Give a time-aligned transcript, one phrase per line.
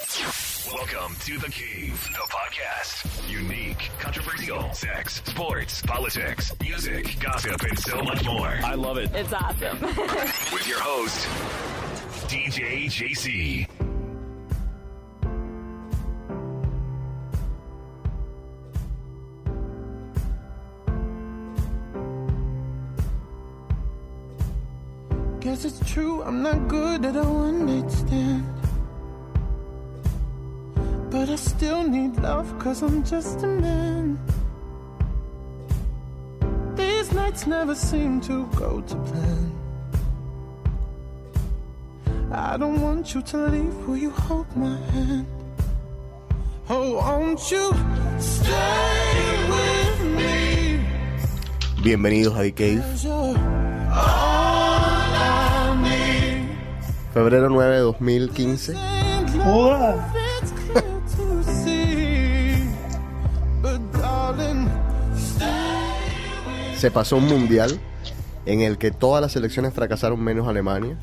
[0.00, 3.30] Welcome to The Cave, the podcast.
[3.30, 8.48] Unique, controversial, sex, sports, politics, music, gossip, and so much more.
[8.64, 9.10] I love it.
[9.14, 9.78] It's awesome.
[10.54, 11.28] With your host,
[12.30, 13.66] DJ JC.
[25.40, 28.59] Guess it's true, I'm not good at a one night stand.
[31.40, 34.18] But I still need love, cause I'm just a man.
[36.76, 39.52] These nights never seem to go to plan.
[42.32, 45.26] I don't want you to leave, will you hold my hand?
[46.68, 47.72] Oh, won't you
[48.18, 50.80] stay with me?
[51.82, 52.82] Bienvenidos a The Cave.
[52.82, 53.36] 'Cause you're all
[55.16, 56.48] I need.
[57.14, 58.74] Febrero 9 de 2015.
[59.32, 60.19] Joda.
[66.80, 67.78] Se pasó un mundial
[68.46, 70.96] en el que todas las selecciones fracasaron menos Alemania.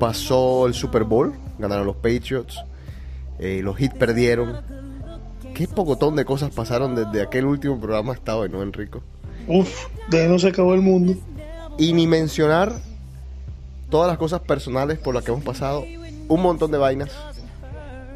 [0.00, 2.58] Pasó el Super Bowl, ganaron los Patriots.
[3.38, 4.56] eh, los Heat perdieron.
[5.54, 9.00] Qué pocotón de cosas pasaron desde aquel último programa hasta hoy, ¿no, Enrico?
[9.46, 11.14] Uf, de ahí no se acabó el mundo.
[11.78, 12.72] Y ni mencionar
[13.90, 15.84] todas las cosas personales por las que hemos pasado.
[16.26, 17.12] Un montón de vainas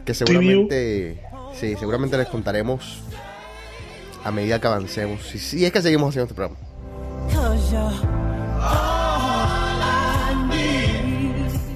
[0.04, 1.22] que seguramente,
[1.54, 3.00] sí, seguramente les contaremos
[4.26, 5.22] a medida que avancemos.
[5.22, 7.66] Si, si es que seguimos haciendo este programa.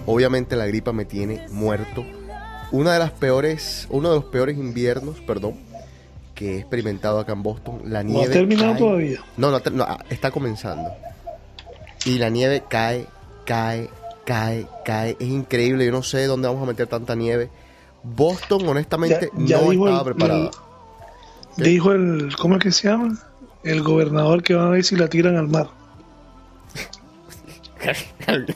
[0.07, 2.05] Obviamente la gripa me tiene muerto.
[2.73, 5.55] Una de las peores, uno de los peores inviernos, perdón,
[6.35, 7.83] que he experimentado acá en Boston.
[7.85, 9.21] La No nieve ha terminado cae- todavía.
[9.37, 10.91] No, no, no, ah, está comenzando.
[12.05, 13.07] Y la nieve cae,
[13.45, 13.89] cae,
[14.25, 15.17] cae, cae.
[15.21, 15.85] Es increíble.
[15.87, 17.51] Yo no sé dónde vamos a meter tanta nieve.
[18.03, 20.51] Boston, honestamente, Ya- ya no estaba el- preparada.
[21.57, 21.65] ¿Qué?
[21.65, 23.19] Dijo el, ¿cómo es que se llama?
[23.65, 25.69] El gobernador que van a ver si la tiran al mar.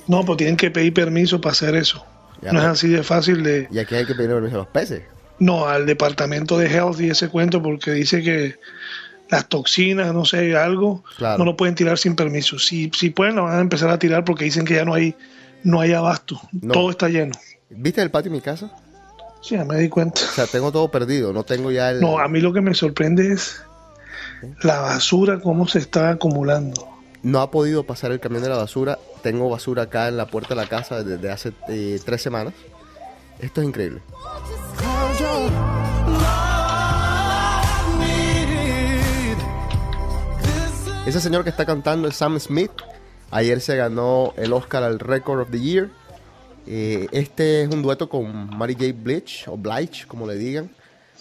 [0.06, 2.04] No, pues tienen que pedir permiso para hacer eso.
[2.42, 3.68] Ya, no es pero- así de fácil de...
[3.70, 5.02] y aquí hay que pedir permiso a los peces.
[5.38, 8.56] No, al departamento de health y ese cuento porque dice que
[9.30, 11.38] las toxinas, no sé, algo, Claro.
[11.38, 12.58] no lo pueden tirar sin permiso.
[12.58, 15.14] Si, si pueden, lo van a empezar a tirar porque dicen que ya no hay,
[15.64, 16.38] no hay abasto.
[16.52, 16.72] No.
[16.72, 17.32] Todo está lleno.
[17.70, 18.70] ¿Viste el patio de mi casa?
[19.44, 20.22] Sí, ya me di cuenta.
[20.22, 21.34] O sea, tengo todo perdido.
[21.34, 22.00] No tengo ya el.
[22.00, 23.62] No, a mí lo que me sorprende es
[24.62, 26.88] la basura, cómo se está acumulando.
[27.22, 28.98] no ha podido pasar el camión de la basura.
[29.22, 32.54] Tengo basura acá en la puerta de la casa desde hace eh, tres semanas.
[33.38, 34.00] Esto es increíble.
[41.06, 42.70] Ese señor que está cantando es Sam Smith.
[43.30, 45.90] Ayer se ganó el Oscar al Record of the Year.
[46.66, 48.92] Eh, este es un dueto con Mary J.
[48.96, 50.70] Blige, o Blige, como le digan.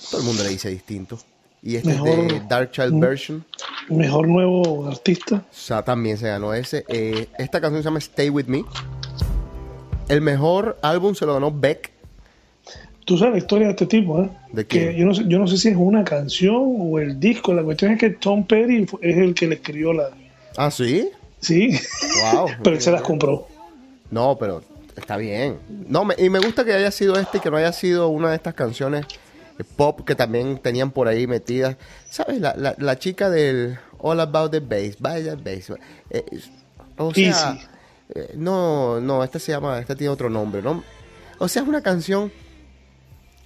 [0.09, 1.19] Todo el mundo le dice distinto.
[1.61, 3.45] Y este es de Dark Child Version.
[3.89, 5.35] Mejor nuevo artista.
[5.35, 6.83] O sea, también se ganó ese.
[6.89, 8.65] Eh, esta canción se llama Stay With Me.
[10.09, 11.91] El mejor álbum se lo ganó Beck.
[13.05, 14.29] Tú sabes la historia de este tipo, ¿eh?
[14.51, 17.53] ¿De que yo no, sé, yo no sé si es una canción o el disco.
[17.53, 20.09] La cuestión es que Tom Petty es el que le escribió la.
[20.57, 21.09] Ah, sí.
[21.39, 21.77] Sí,
[22.33, 22.47] Wow.
[22.63, 23.47] pero él se las compró.
[24.09, 24.63] No, pero
[24.95, 25.59] está bien.
[25.87, 28.29] No, me- y me gusta que haya sido este y que no haya sido una
[28.29, 29.05] de estas canciones
[29.59, 31.77] eh, pop que también tenían por ahí metidas.
[32.09, 32.39] ¿Sabes?
[32.41, 35.71] La, la, la chica del All About the Bass, Vaya Bass.
[36.09, 36.23] eh,
[36.97, 37.57] o sea,
[38.13, 40.83] eh, no, no, esta se llama, esta tiene otro nombre, ¿no?
[41.39, 42.31] O sea, es una canción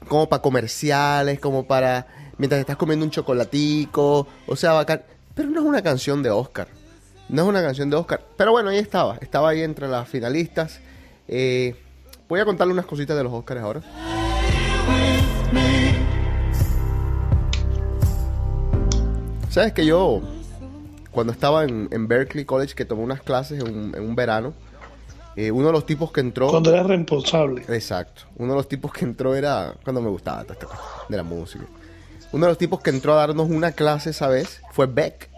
[0.07, 5.01] como para comerciales, como para mientras estás comiendo un chocolatico, o sea, bacán.
[5.33, 6.67] Pero no es una canción de Oscar.
[7.29, 8.21] No es una canción de Oscar.
[8.37, 9.17] Pero bueno, ahí estaba.
[9.21, 10.79] Estaba ahí entre las finalistas.
[11.27, 11.75] Eh,
[12.29, 13.81] voy a contarle unas cositas de los Oscars ahora.
[19.49, 20.21] Sabes que yo,
[21.11, 24.53] cuando estaba en, en Berkeley College, que tomé unas clases en un, en un verano,
[25.35, 26.49] eh, uno de los tipos que entró.
[26.49, 27.63] Cuando era responsable.
[27.67, 28.23] Exacto.
[28.37, 31.63] Uno de los tipos que entró era cuando me gustaba cosa de la música.
[32.31, 35.29] Uno de los tipos que entró a darnos una clase esa vez fue Beck.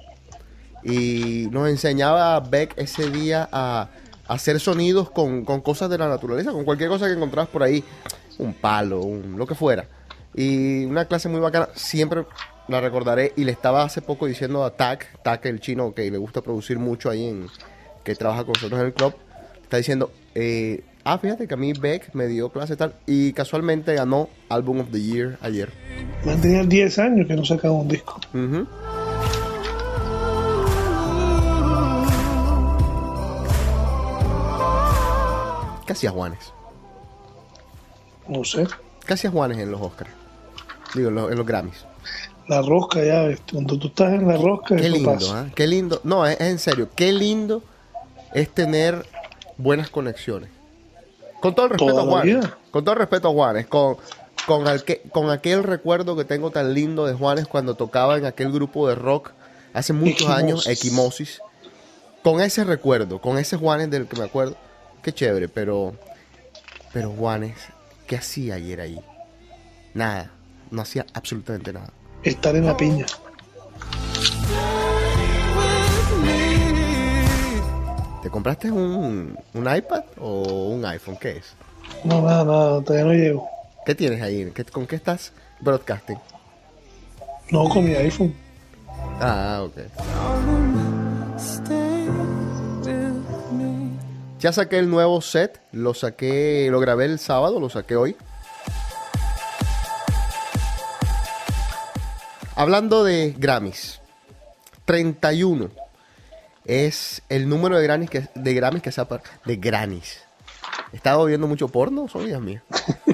[0.83, 3.89] Y nos enseñaba a Beck ese día a
[4.29, 7.83] hacer sonidos con, con cosas de la naturaleza, con cualquier cosa que encontrabas por ahí.
[8.37, 9.85] Un palo, un, lo que fuera.
[10.33, 11.67] Y una clase muy bacana.
[11.73, 12.25] Siempre
[12.69, 13.33] la recordaré.
[13.35, 16.79] Y le estaba hace poco diciendo a Tak, Tak el chino que le gusta producir
[16.79, 17.47] mucho ahí en,
[18.03, 19.13] que trabaja con nosotros en el club,
[19.63, 23.93] está diciendo, eh, ah, fíjate que a mí Beck me dio clase tal y casualmente
[23.93, 25.69] ganó Album of the Year ayer.
[26.41, 28.19] Tenía 10 años que no sacaba un disco.
[28.33, 28.67] Ujú.
[35.89, 36.53] ¿Qué hacía Juanes?
[38.27, 38.68] No sé.
[39.07, 40.12] ¿Qué hacía Juanes en los Oscars?
[40.94, 41.83] Digo, en los, en los Grammys.
[42.47, 45.39] La rosca ya, ves, cuando tú estás en la rosca, Qué lindo, pasa.
[45.39, 45.45] ¿ah?
[45.56, 46.00] Qué lindo.
[46.03, 46.89] No, es, es en serio.
[46.95, 47.63] Qué lindo
[48.36, 49.03] es tener
[49.57, 50.51] buenas conexiones.
[51.41, 52.47] Con todo el respeto a Juanes.
[52.69, 53.65] Con todo el respeto a Juanes.
[53.65, 53.97] Con,
[54.45, 58.51] con, alque- con aquel recuerdo que tengo tan lindo de Juanes cuando tocaba en aquel
[58.51, 59.31] grupo de rock
[59.74, 60.38] hace muchos Equimosis.
[60.38, 61.41] años, Equimosis.
[62.24, 64.56] Con ese recuerdo, con ese Juanes del que me acuerdo.
[65.04, 65.94] Qué chévere, pero.
[66.94, 67.56] Pero Juanes,
[68.07, 69.00] ¿qué hacía ayer ahí?
[69.94, 70.31] Nada.
[70.72, 71.90] No hacía absolutamente nada.
[72.24, 73.06] Estar en la piña.
[78.22, 81.18] ¿Te compraste un, un iPad o un iPhone?
[81.19, 81.54] ¿Qué es?
[82.04, 83.48] No, nada, nada, todavía no llego.
[83.86, 84.51] ¿Qué tienes ahí?
[84.54, 85.31] ¿Qué- ¿Con qué estás
[85.62, 86.18] broadcasting?
[87.51, 88.36] No, con mi iPhone.
[89.22, 89.78] Ah, ok.
[94.39, 98.15] Ya saqué el nuevo set, lo saqué, lo grabé el sábado, lo saqué hoy.
[102.56, 104.00] Hablando de Grammys,
[104.86, 105.69] 31
[106.63, 109.07] es el número de Grammys que, de Grammys que se ha
[109.44, 110.21] de Grammys.
[110.94, 112.07] ¿He estado viendo mucho porno?
[112.07, 112.63] Son ideas mías.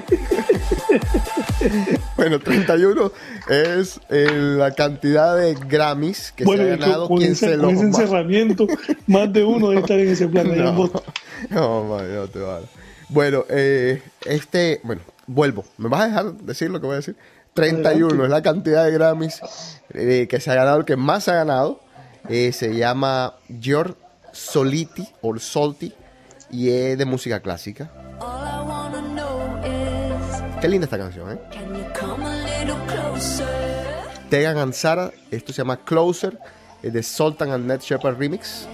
[2.16, 3.12] bueno, 31
[3.48, 7.58] es eh, la cantidad de Grammys que bueno, se ha ganado con, quien ese, se
[7.58, 8.66] con ese encerramiento,
[9.06, 10.48] más de uno debe estar en ese plan.
[10.56, 10.90] no,
[11.50, 12.66] no, man, no te vale.
[13.08, 15.64] Bueno, eh, este, bueno, vuelvo.
[15.78, 17.16] ¿Me vas a dejar decir lo que voy a decir?
[17.54, 18.24] 31 Adelante.
[18.24, 19.40] es la cantidad de Grammys
[19.94, 21.80] eh, que se ha ganado, el que más se ha ganado.
[22.28, 23.94] Eh, se llama George
[24.32, 25.94] Soliti, o Solti,
[26.50, 27.90] y es de música clásica.
[30.60, 31.38] Qué linda esta canción, ¿eh?
[31.52, 33.46] can you come a little closer?
[34.30, 36.38] Tegan Ansara, esto se llama Closer,
[36.82, 38.66] es de Sultan and Ned Shepard Remix.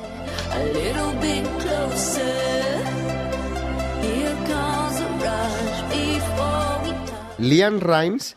[7.38, 8.37] Liam Rimes,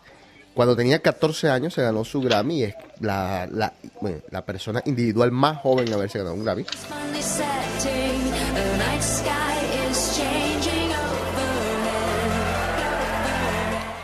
[0.56, 4.82] cuando tenía 14 años, se ganó su Grammy y es la, la, bueno, la persona
[4.86, 6.66] individual más joven en haberse ganado un Grammy.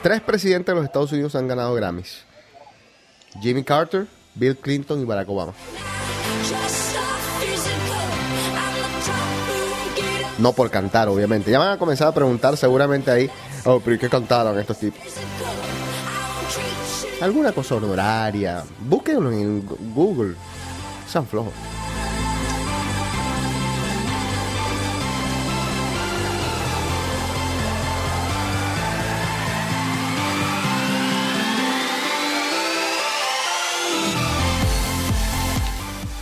[0.01, 2.23] Tres presidentes de los Estados Unidos han ganado Grammys.
[3.39, 5.53] Jimmy Carter, Bill Clinton y Barack Obama.
[10.39, 11.51] No por cantar, obviamente.
[11.51, 13.29] Ya van a comenzar a preguntar seguramente ahí,
[13.65, 14.99] oh, pero ¿y qué cantaron estos tipos?
[17.21, 18.63] Alguna cosa honoraria.
[18.79, 19.63] Búsquenlo en
[19.93, 20.33] Google.
[21.07, 21.53] Sean flojos.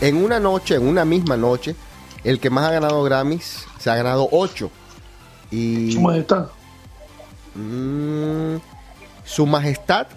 [0.01, 1.75] En una noche, en una misma noche,
[2.23, 4.71] el que más ha ganado Grammys se ha ganado 8.
[5.51, 6.47] Y Su majestad.
[7.55, 8.57] Mm,
[9.25, 10.07] su majestad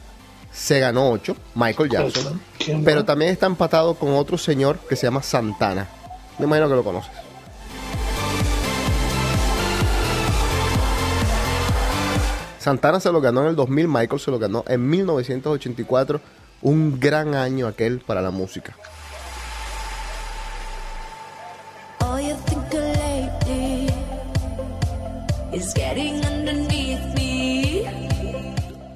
[0.53, 2.41] se ganó 8, Michael Jackson.
[2.59, 5.89] ¿Quién Pero también está empatado con otro señor que se llama Santana.
[6.39, 7.11] Me imagino que lo conoces.
[12.61, 16.21] Santana se lo ganó en el 2000, Michael se lo ganó en 1984.
[16.61, 18.77] Un gran año aquel para la música.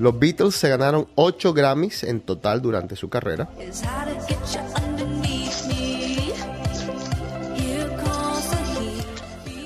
[0.06, 3.48] Los Beatles se ganaron 8 Grammys en total durante su carrera.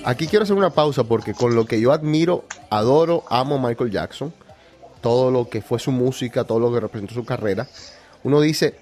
[0.03, 3.91] Aquí quiero hacer una pausa porque con lo que yo admiro, adoro, amo a Michael
[3.91, 4.33] Jackson,
[5.03, 7.69] todo lo que fue su música, todo lo que representó su carrera,
[8.25, 8.77] uno dice,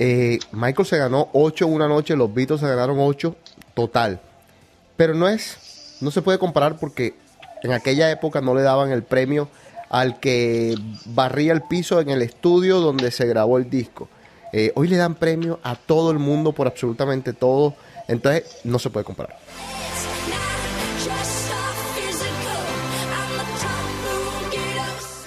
[0.00, 3.36] eh, Michael se ganó 8 en una noche, los Beatles se ganaron 8
[3.74, 4.20] total.
[4.96, 7.14] Pero no es, no se puede comparar porque
[7.62, 9.48] en aquella época no le daban el premio
[9.94, 14.08] al que barría el piso en el estudio donde se grabó el disco.
[14.52, 17.76] Eh, hoy le dan premio a todo el mundo por absolutamente todo,
[18.08, 19.38] entonces no se puede comparar.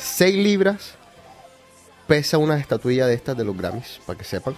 [0.02, 0.96] 6 libras
[2.06, 4.54] pesa una estatuilla de estas de los Grammys, para que sepan.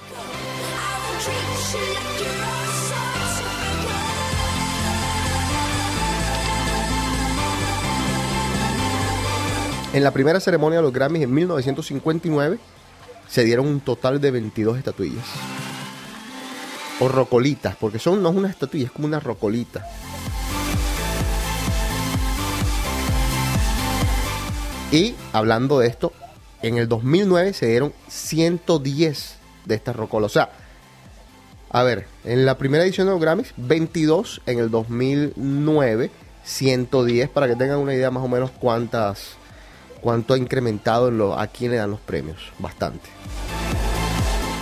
[9.91, 12.59] En la primera ceremonia de los Grammys en 1959
[13.27, 15.25] se dieron un total de 22 estatuillas.
[16.99, 19.87] O rocolitas, porque son no es una estatuilla, es como una rocolita.
[24.91, 26.13] Y hablando de esto,
[26.61, 30.29] en el 2009 se dieron 110 de estas rocolas.
[30.29, 30.51] O sea,
[31.71, 36.11] a ver, en la primera edición de los Grammys, 22 en el 2009,
[36.43, 39.38] 110, para que tengan una idea más o menos cuántas
[40.01, 42.37] cuánto ha incrementado en lo, a quién le dan los premios.
[42.59, 43.09] Bastante.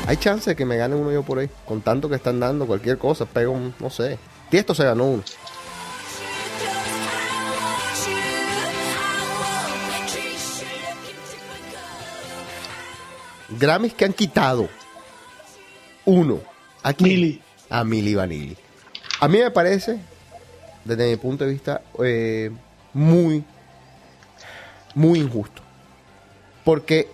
[0.08, 1.50] Hay chance de que me gane uno yo por ahí.
[1.66, 4.18] Con tanto que están dando cualquier cosa, pego un, no sé.
[4.50, 5.24] Tiesto se ganó uno.
[13.50, 14.70] Grammys que han quitado.
[16.06, 16.40] Uno.
[16.84, 17.42] ¿A quién?
[17.70, 18.58] A Milli Vanilli.
[19.20, 20.00] A mí me parece,
[20.86, 22.52] desde mi punto de vista, eh,
[22.94, 23.44] muy,
[24.98, 25.62] muy injusto.
[26.66, 27.08] Porque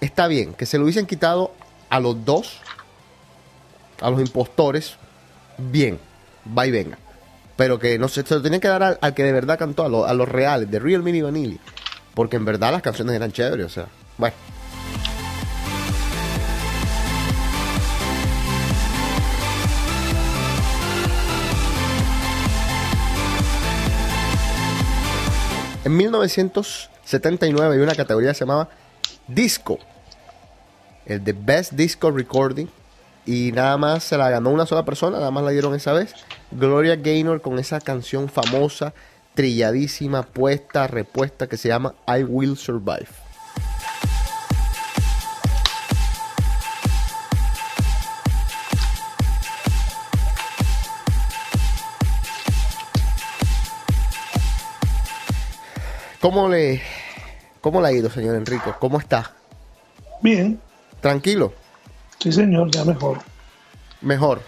[0.00, 1.52] está bien que se lo hubiesen quitado
[1.90, 2.60] a los dos,
[4.00, 4.96] a los impostores,
[5.58, 6.00] bien,
[6.56, 6.98] va y venga.
[7.56, 10.10] Pero que no se, se lo tenían que dar al, que de verdad cantó, a,
[10.10, 11.60] a los reales, de Real Milli Vanilli.
[12.14, 13.86] Porque en verdad las canciones eran chéveres, o sea,
[14.16, 14.34] bueno.
[25.84, 25.96] En
[27.10, 28.68] 1979 hay una categoría que se llamaba
[29.26, 29.78] Disco.
[31.06, 32.68] El de Best Disco Recording.
[33.26, 36.14] Y nada más se la ganó una sola persona, nada más la dieron esa vez.
[36.52, 38.94] Gloria Gaynor con esa canción famosa,
[39.34, 43.08] trilladísima, puesta, repuesta, que se llama I Will Survive.
[56.20, 56.82] ¿Cómo le,
[57.60, 58.74] cómo le ha ido, señor Enrico?
[58.78, 59.32] ¿Cómo está?
[60.22, 60.60] Bien,
[61.00, 61.52] ¿Tranquilo?
[62.18, 63.18] sí señor, ya mejor.
[64.02, 64.42] Mejor.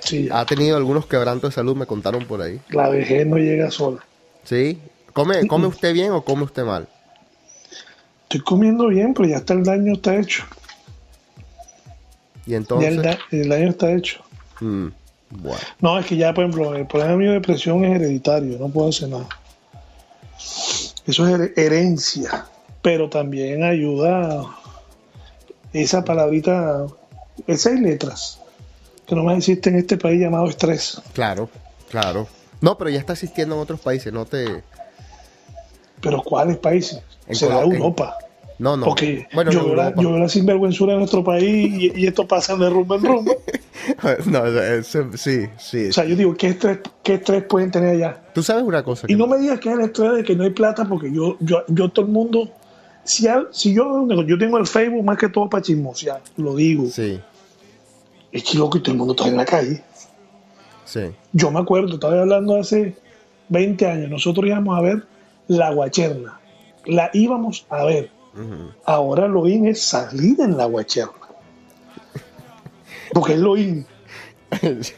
[0.00, 0.40] Sí, ya.
[0.40, 2.60] Ha tenido algunos quebrantos de salud, me contaron por ahí.
[2.70, 3.98] La vejez no llega sola.
[4.44, 4.80] ¿Sí?
[5.12, 6.88] ¿Come, ¿Come usted bien o come usted mal?
[8.22, 10.44] Estoy comiendo bien, pero ya está el daño está hecho.
[12.46, 12.90] Y Ya entonces...
[12.96, 14.22] el, da- el daño está hecho.
[14.60, 14.86] Mm,
[15.30, 15.60] bueno.
[15.80, 18.88] No, es que ya, por ejemplo, el problema mío de depresión es hereditario, no puedo
[18.88, 19.28] hacer nada.
[21.06, 22.46] Eso es her- herencia,
[22.82, 24.46] pero también ayuda
[25.72, 26.86] esa palabrita,
[27.46, 28.40] esas seis letras,
[29.06, 31.00] que no más existe en este país llamado estrés.
[31.12, 31.48] Claro,
[31.88, 32.28] claro.
[32.60, 34.62] No, pero ya está existiendo en otros países, no te...
[36.02, 37.00] Pero ¿cuáles países?
[37.26, 38.16] En Será en- Europa.
[38.60, 38.84] No, no.
[38.84, 42.68] Porque bueno, yo, la, yo la sinvergüenzura de nuestro país y, y esto pasa de
[42.68, 43.32] rumbo en rumbo.
[44.26, 45.88] no, eso- sí, sí.
[45.88, 48.22] O sea, yo digo, ¿qué estrés, ¿qué estrés pueden tener allá?
[48.34, 49.06] Tú sabes una cosa.
[49.08, 51.10] Y que- no me digas que es el estrés de que no hay plata, porque
[51.10, 52.50] yo, yo, yo todo el mundo,
[53.02, 57.18] si, si yo, yo tengo el Facebook más que todo para chismosear, lo digo, Sí,
[58.30, 59.82] es que loco y todo el mundo está en la calle.
[60.84, 61.00] sí.
[61.32, 62.94] Yo me acuerdo, estaba hablando hace
[63.48, 65.02] 20 años, nosotros íbamos a ver
[65.48, 66.38] la guacherna,
[66.84, 68.10] la íbamos a ver.
[68.84, 71.12] Ahora lo in es salir en la guacherna.
[73.12, 73.84] Porque es lo in.
[74.60, 74.94] sí, sí.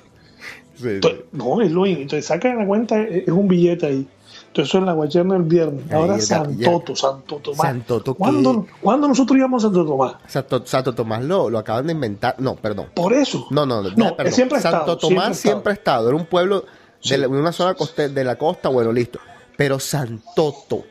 [0.84, 1.98] Entonces, no, es lo in.
[2.02, 4.08] Entonces sacan la cuenta, es es un billete ahí.
[4.48, 5.90] Entonces es la guacherna el viernes.
[5.90, 6.70] Ahora está, San ya.
[6.70, 7.58] Toto, Santo Tomás.
[7.62, 10.14] Santo To- ¿Cuándo, ¿Cuándo nosotros íbamos a Santo Tomás?
[10.26, 12.34] Santo, Santo Tomás lo, lo acaban de inventar.
[12.38, 12.88] No, perdón.
[12.94, 13.46] Por eso.
[13.50, 14.14] No, no, no.
[14.16, 14.32] perdón.
[14.32, 16.08] siempre ha Santo estado, Tomás siempre, ha estado.
[16.08, 16.64] Era un pueblo
[17.00, 17.10] Sí.
[17.10, 19.18] de, la- de una zona coste- de la costa, bueno, listo.
[19.56, 20.84] Pero Santoto.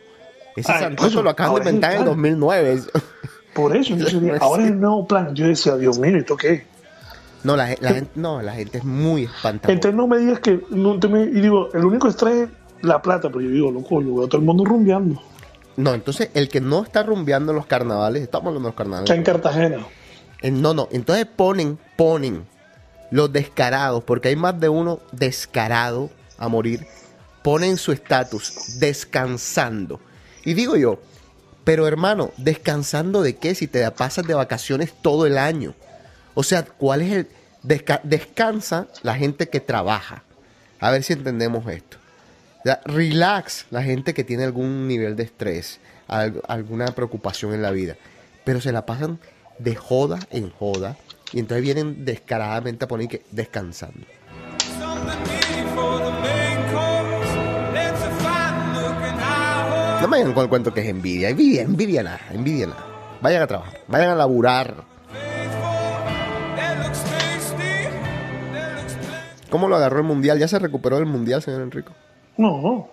[0.55, 0.71] Ese
[1.07, 2.15] eso, lo acaban de inventar en el plan.
[2.15, 2.73] 2009.
[2.73, 3.05] estado.
[3.53, 3.93] Por eso.
[3.93, 5.33] Entonces, ahora es el nuevo plan.
[5.35, 6.65] Yo decía, Dios mío, ¿esto qué?
[7.43, 9.73] No, la, gen- la gente, no, la gente es muy espantada.
[9.73, 10.61] Entonces no me digas que.
[10.69, 12.49] No te me- y digo, el único estrés es
[12.81, 15.21] la plata, pero yo digo, loco, yo veo a todo el mundo rumbeando.
[15.77, 19.09] No, entonces el que no está rumbeando en los carnavales, estamos hablando de los carnavales.
[19.09, 19.85] Está en Cartagena.
[20.41, 22.45] Eh, No, no, entonces ponen, ponen
[23.09, 26.85] los descarados, porque hay más de uno descarado a morir,
[27.41, 29.99] ponen su estatus descansando.
[30.45, 30.99] Y digo yo,
[31.63, 35.73] pero hermano, ¿descansando de qué si te pasas de vacaciones todo el año?
[36.33, 37.27] O sea, ¿cuál es el...
[37.63, 40.23] desca- descansa la gente que trabaja.
[40.79, 41.97] A ver si entendemos esto.
[42.85, 47.95] Relax la gente que tiene algún nivel de estrés, al- alguna preocupación en la vida.
[48.43, 49.19] Pero se la pasan
[49.59, 50.97] de joda en joda.
[51.33, 54.05] Y entonces vienen descaradamente a poner que descansando.
[60.01, 61.29] No me vayan con el cuento que es envidia.
[61.29, 62.85] Envidia, envidia nada, envidia nada.
[63.21, 64.83] Vayan a trabajar, vayan a laburar.
[69.49, 70.39] ¿Cómo lo agarró el mundial?
[70.39, 71.91] ¿Ya se recuperó del mundial, señor Enrico?
[72.37, 72.89] No, no.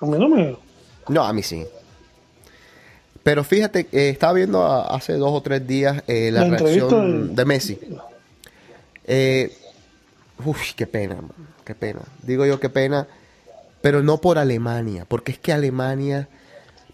[0.00, 0.56] A mí no me.
[1.08, 1.66] No, a mí sí.
[3.24, 6.88] Pero fíjate, eh, estaba viendo a- hace dos o tres días eh, la, La reacción
[6.88, 7.78] del- de Messi.
[9.04, 9.54] Eh,
[10.44, 11.32] uf, qué pena, man,
[11.64, 12.00] qué pena.
[12.22, 13.06] Digo yo qué pena,
[13.82, 16.28] pero no por Alemania, porque es que Alemania,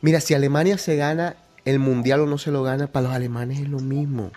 [0.04, 1.34] mira, si Alemania se gana
[1.64, 4.30] el mundial o no se lo gana, para los alemanes es lo mismo.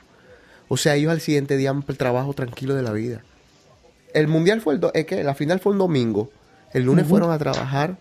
[0.69, 3.21] O sea, ellos al siguiente día el trabajo tranquilo de la vida.
[4.13, 6.29] El mundial fue el, do- es que la final fue un domingo.
[6.73, 7.97] El lunes fueron a trabajar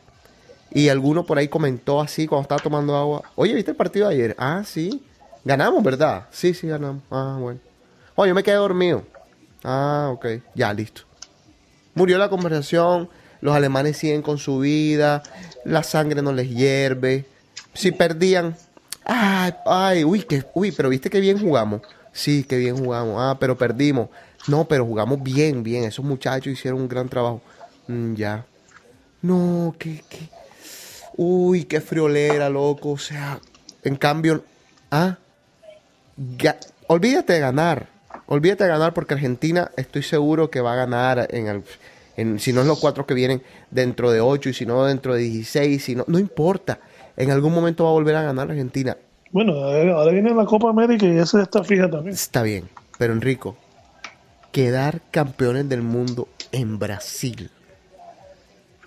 [0.71, 3.23] Y alguno por ahí comentó así cuando estaba tomando agua.
[3.35, 4.37] Oye, ¿viste el partido de ayer?
[4.39, 5.03] Ah, sí.
[5.45, 6.27] Ganamos, ¿verdad?
[6.31, 7.03] Sí, sí, ganamos.
[7.11, 7.61] Ah, bueno.
[8.17, 9.03] Oye, yo me quedé dormido.
[9.65, 10.27] Ah, ok.
[10.55, 11.03] Ya, listo.
[11.95, 13.09] Murió la conversación.
[13.41, 15.23] Los alemanes siguen con su vida.
[15.65, 17.27] La sangre no les hierve.
[17.77, 18.57] Si perdían.
[19.05, 21.83] Ay, ay, uy, que, uy, pero viste que bien jugamos.
[22.13, 23.17] Sí, que bien jugamos.
[23.19, 24.09] Ah, pero perdimos.
[24.49, 25.85] No, pero jugamos bien, bien.
[25.85, 27.43] Esos muchachos hicieron un gran trabajo.
[27.87, 28.45] Mm, ya.
[29.23, 30.29] No, que, que.
[31.17, 32.93] Uy, qué friolera, loco.
[32.93, 33.41] O sea,
[33.85, 34.43] en cambio,
[34.91, 35.19] ah,
[36.87, 37.89] olvídate de ganar.
[38.27, 41.63] Olvídate de ganar porque Argentina estoy seguro que va a ganar en el,
[42.17, 45.15] en, si no es los cuatro que vienen dentro de ocho y si no dentro
[45.15, 46.81] de 16, si no, no importa.
[47.17, 48.97] En algún momento va a volver a ganar Argentina.
[49.33, 52.15] Bueno, ahora viene la Copa América y esa está fija también.
[52.15, 52.69] Está bien,
[52.99, 53.57] pero Enrico,
[54.53, 57.51] quedar campeones del mundo en Brasil.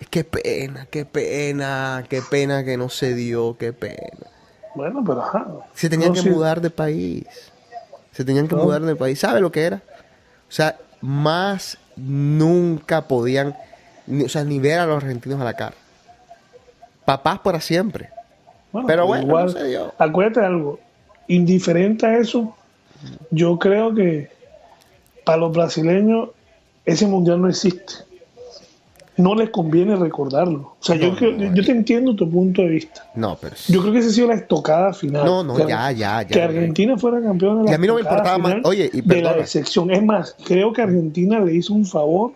[0.10, 4.28] Qué pena, qué pena, qué pena que no se dio, qué pena.
[4.76, 5.46] Bueno, pero ajá.
[5.74, 6.30] Se tenían No, que sí.
[6.30, 7.26] mudar de país.
[8.12, 8.64] Se tenían que No.
[8.64, 9.20] mudar de país.
[9.20, 9.82] ¿Sabe lo que era?
[10.48, 13.56] O sea, más nunca podían,
[14.26, 15.76] o sea, ni ver a los argentinos a la cara.
[17.06, 18.10] Papás para siempre.
[18.72, 19.94] Bueno, Pero bueno, no se dio.
[19.98, 20.80] Acuérdate algo.
[21.28, 22.56] Indiferente a eso,
[23.32, 24.30] yo creo que
[25.24, 26.30] para los brasileños
[26.86, 27.94] ese mundial no existe.
[29.18, 30.76] No les conviene recordarlo.
[30.80, 33.06] O sea, yo, creo- no, yo te entiendo tu punto de vista.
[33.16, 35.26] No, pero Yo creo que esa ha sido la estocada final.
[35.26, 36.26] No, no, ya, ya, ya.
[36.28, 38.56] Que Argentina fuera campeón de la Y a mí no me importaba más.
[38.64, 39.92] Oye, y de la excepción.
[39.92, 42.32] Es más, creo que Argentina le hizo un favor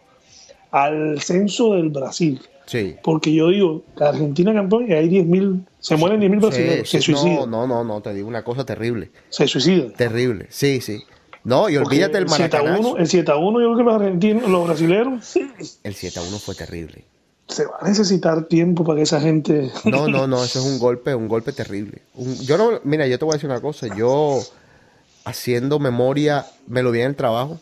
[0.71, 2.41] al censo del Brasil.
[2.65, 2.95] Sí.
[3.03, 7.49] Porque yo digo, Argentina campeón y hay 10.000, se mueren 10.000 brasileños, Sí, se suicidan.
[7.51, 9.11] No, no, no, te digo una cosa terrible.
[9.29, 9.93] Se suicidan.
[9.93, 11.03] Terrible, sí, sí.
[11.43, 12.97] No, y olvídate el el 7 a 1, maracanazo.
[12.97, 15.35] el 7 a 1 yo creo que los argentinos, los brasileños
[15.83, 17.03] El 7 a 1 fue terrible.
[17.49, 20.79] se va a necesitar tiempo para que esa gente No, no, no, eso es un
[20.79, 22.01] golpe, un golpe terrible.
[22.15, 24.39] Un- yo no, mira, yo te voy a decir una cosa, yo
[25.25, 27.59] haciendo memoria, me lo vi en el trabajo,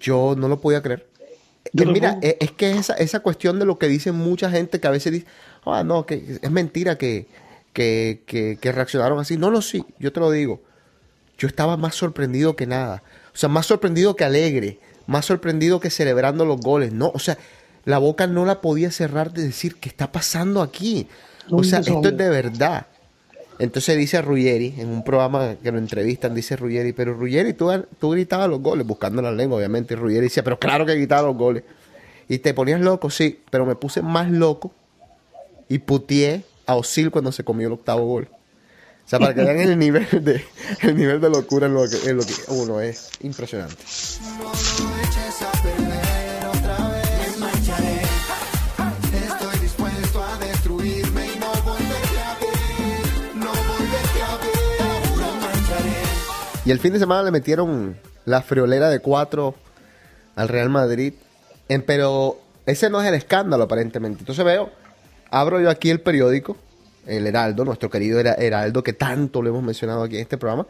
[0.00, 1.06] yo no lo podía creer.
[1.84, 4.86] Yo mira, eh, es que esa, esa cuestión de lo que dicen mucha gente que
[4.86, 5.26] a veces dice,
[5.64, 7.26] ah, no, que es mentira que,
[7.72, 9.36] que, que, que reaccionaron así.
[9.36, 10.60] No, no, sí, yo te lo digo.
[11.38, 13.02] Yo estaba más sorprendido que nada.
[13.34, 14.78] O sea, más sorprendido que alegre.
[15.06, 16.92] Más sorprendido que celebrando los goles.
[16.92, 17.36] No, o sea,
[17.84, 21.06] la boca no la podía cerrar de decir, ¿qué está pasando aquí?
[21.50, 22.86] O sea, esto es de verdad.
[23.58, 28.10] Entonces dice Ruggeri, en un programa que lo entrevistan, dice Ruggeri, pero Ruggeri, tú, tú
[28.10, 29.94] gritabas los goles, buscando la lengua, obviamente.
[29.94, 31.62] Y Ruggeri decía, pero claro que gritaba los goles.
[32.28, 34.72] Y te ponías loco, sí, pero me puse más loco
[35.68, 38.28] y putié a Osil cuando se comió el octavo gol.
[39.06, 40.44] O sea, para que vean el nivel de,
[40.82, 43.10] el nivel de locura en lo que, en lo que uno es.
[43.22, 43.76] Impresionante.
[43.84, 45.85] Estoy
[56.66, 59.54] Y el fin de semana le metieron la friolera de cuatro
[60.34, 61.14] al Real Madrid.
[61.86, 64.20] Pero ese no es el escándalo, aparentemente.
[64.22, 64.70] Entonces veo,
[65.30, 66.56] abro yo aquí el periódico,
[67.06, 70.66] el Heraldo, nuestro querido Hera- Heraldo, que tanto lo hemos mencionado aquí en este programa.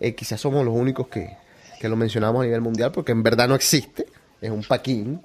[0.00, 1.34] Eh, quizás somos los únicos que,
[1.80, 4.04] que lo mencionamos a nivel mundial, porque en verdad no existe.
[4.42, 5.22] Es un paquín.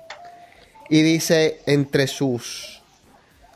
[0.90, 2.82] Y dice entre sus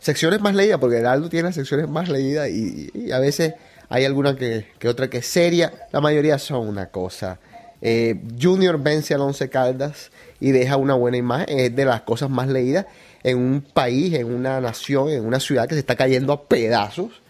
[0.01, 3.53] secciones más leídas, porque Heraldo tiene las secciones más leídas y a veces
[3.89, 7.39] hay alguna que, otra que es seria, la mayoría son una cosa.
[7.81, 12.29] Eh, Junior vence al Once Caldas y deja una buena imagen, es de las cosas
[12.29, 12.85] más leídas
[13.23, 17.21] en un país, en una nación, en una ciudad que se está cayendo a pedazos,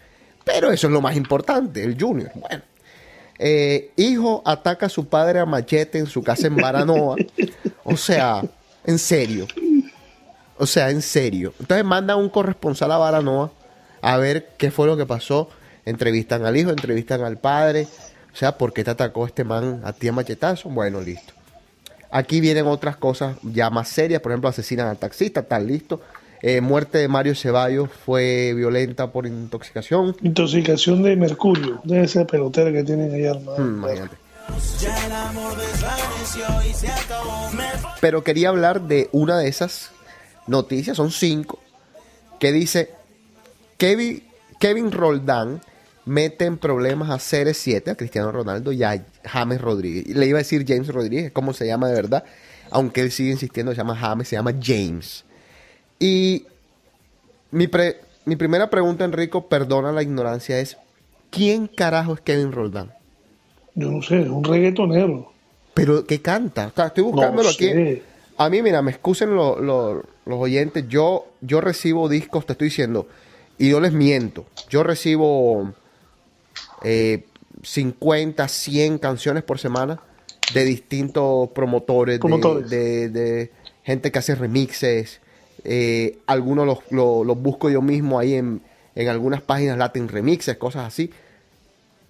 [0.43, 2.31] pero eso es lo más importante, el Junior.
[2.35, 2.63] Bueno,
[3.39, 7.15] eh, hijo ataca a su padre a machete en su casa en Baranoa,
[7.83, 8.43] o sea,
[8.85, 9.47] en serio.
[10.57, 11.53] O sea, en serio.
[11.59, 13.51] Entonces mandan un corresponsal a Baranoa
[14.01, 15.49] a ver qué fue lo que pasó.
[15.85, 17.87] Entrevistan al hijo, entrevistan al padre.
[18.33, 20.69] O sea, ¿por qué te atacó este man a ti a machetazo?
[20.69, 21.33] Bueno, listo.
[22.11, 24.21] Aquí vienen otras cosas ya más serias.
[24.21, 26.01] Por ejemplo, asesinan al taxista, está listo.
[26.41, 30.15] Eh, muerte de Mario Ceballos fue violenta por intoxicación.
[30.21, 33.59] intoxicación de mercurio, de esa pelotera que tienen ahí armada.
[33.59, 34.15] Mm, imagínate.
[38.01, 39.91] Pero quería hablar de una de esas
[40.47, 41.59] noticias, son cinco,
[42.39, 42.91] que dice
[43.77, 44.23] Kevin,
[44.59, 45.61] Kevin Roldán
[46.05, 50.07] mete en problemas a CR7, a Cristiano Ronaldo y a James Rodríguez.
[50.15, 52.23] Le iba a decir James Rodríguez, ¿cómo se llama de verdad?
[52.71, 55.23] Aunque él sigue insistiendo, se llama James, se llama James.
[55.99, 56.45] Y
[57.51, 60.77] mi, pre- mi primera pregunta, Enrico, perdona la ignorancia, es
[61.31, 62.91] ¿quién carajo es Kevin Roldán?
[63.75, 65.31] Yo no sé, es un reggaetonero.
[65.73, 66.67] Pero ¿qué canta?
[66.67, 68.01] O sea, estoy buscándolo No aquí.
[68.37, 72.67] A mí, mira, me excusen lo- lo- los oyentes, yo, yo recibo discos, te estoy
[72.69, 73.07] diciendo,
[73.57, 74.45] y yo les miento.
[74.69, 75.73] Yo recibo
[76.85, 77.25] eh,
[77.63, 79.99] 50, 100 canciones por semana
[80.53, 82.69] de distintos promotores, de- Promotores.
[82.69, 83.51] De, de
[83.83, 85.19] gente que hace remixes.
[85.63, 88.61] eh, algunos los, los- los busco yo mismo ahí en,
[88.93, 91.09] en algunas páginas Latin Remixes, cosas así.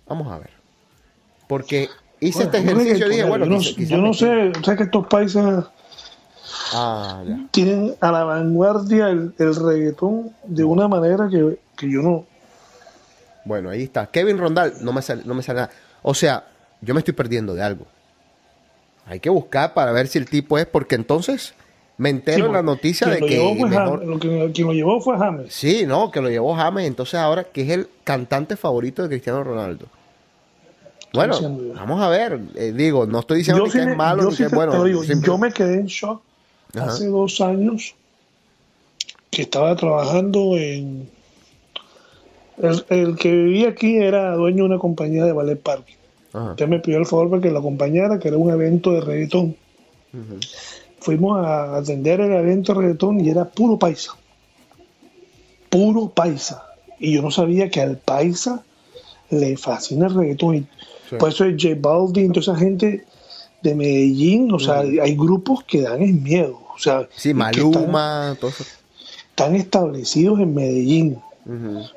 [0.08, 0.50] Vamos a ver.
[1.48, 1.88] Porque
[2.20, 4.50] hice Bueno, este ejercicio y dije, bueno, yo no, quizá- quizá yo no me- sé,
[4.60, 5.44] o sea que estos países
[6.74, 12.26] Ah, tienen a la vanguardia el, el reggaetón de una manera que, que yo no.
[13.46, 14.08] Bueno, ahí está.
[14.08, 15.72] Kevin Rondal, no me, sale, no me sale nada.
[16.02, 16.46] O sea,
[16.82, 17.86] yo me estoy perdiendo de algo.
[19.08, 21.54] Hay que buscar para ver si el tipo es, porque entonces
[21.98, 24.00] me entero Sí, en la noticia de que mejor...
[24.00, 25.54] James, lo que, quien lo llevó fue James.
[25.54, 29.44] Sí, no, que lo llevó James, entonces ahora que es el cantante favorito de Cristiano
[29.44, 29.86] Ronaldo.
[31.14, 31.74] Bueno, yo.
[31.76, 32.40] vamos a ver.
[32.56, 34.48] eh, digo, no estoy diciendo ni sí que me- es malo yo ni sí que
[34.48, 34.72] es bueno.
[34.74, 36.22] te lo digo, yo me quedé en shock
[36.76, 36.86] Ajá.
[36.88, 37.96] hace dos años
[39.30, 41.10] que estaba trabajando en.
[42.58, 45.96] El, el que vivía aquí era dueño de una compañía de ballet parking.
[46.34, 46.52] Ajá.
[46.52, 49.56] Usted me pidió el favor para que lo acompañara, que era un evento de reggaetón.
[51.00, 54.14] Fuimos a atender el evento de reggaetón y era puro paisa.
[55.70, 56.64] Puro paisa.
[57.00, 58.64] Y yo no sabía que al paisa
[59.30, 60.56] le fascina el reggaetón.
[60.56, 60.68] Y
[61.10, 61.18] Sí.
[61.18, 63.06] Por eso es J Balvin, toda esa gente
[63.62, 66.60] de Medellín, o sea, hay grupos que dan el miedo.
[66.76, 68.64] O sea, Sí, Maluma, todo eso.
[68.64, 68.76] están,
[69.30, 71.20] están establecidos en Medellín.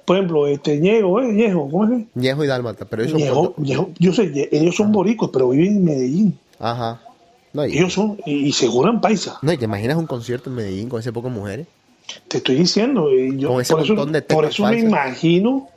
[0.04, 1.32] Por ejemplo, este Ñejo, ¿eh?
[1.32, 2.04] Ñejo, ¿cómo es?
[2.14, 6.38] Ñejo y Dálmata, pero Ñejo, Ñejo, yo sé, ellos son boricos, pero viven en Medellín.
[6.58, 7.00] Ajá.
[7.54, 9.38] No y, Ellos son, y, y se juran paisa.
[9.40, 11.66] no, y te imaginas un concierto en Medellín con ese poco mujeres.
[12.28, 15.68] Te estoy diciendo, y yo Con ese por eso, montón de por eso me imagino,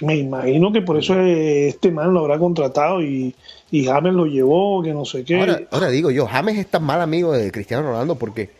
[0.00, 3.34] me imagino que por eso eh, este man lo habrá contratado y,
[3.70, 5.40] y James lo llevó, que no sé qué.
[5.40, 8.50] Ahora, ahora digo yo, James es tan mal amigo de Cristiano Ronaldo porque,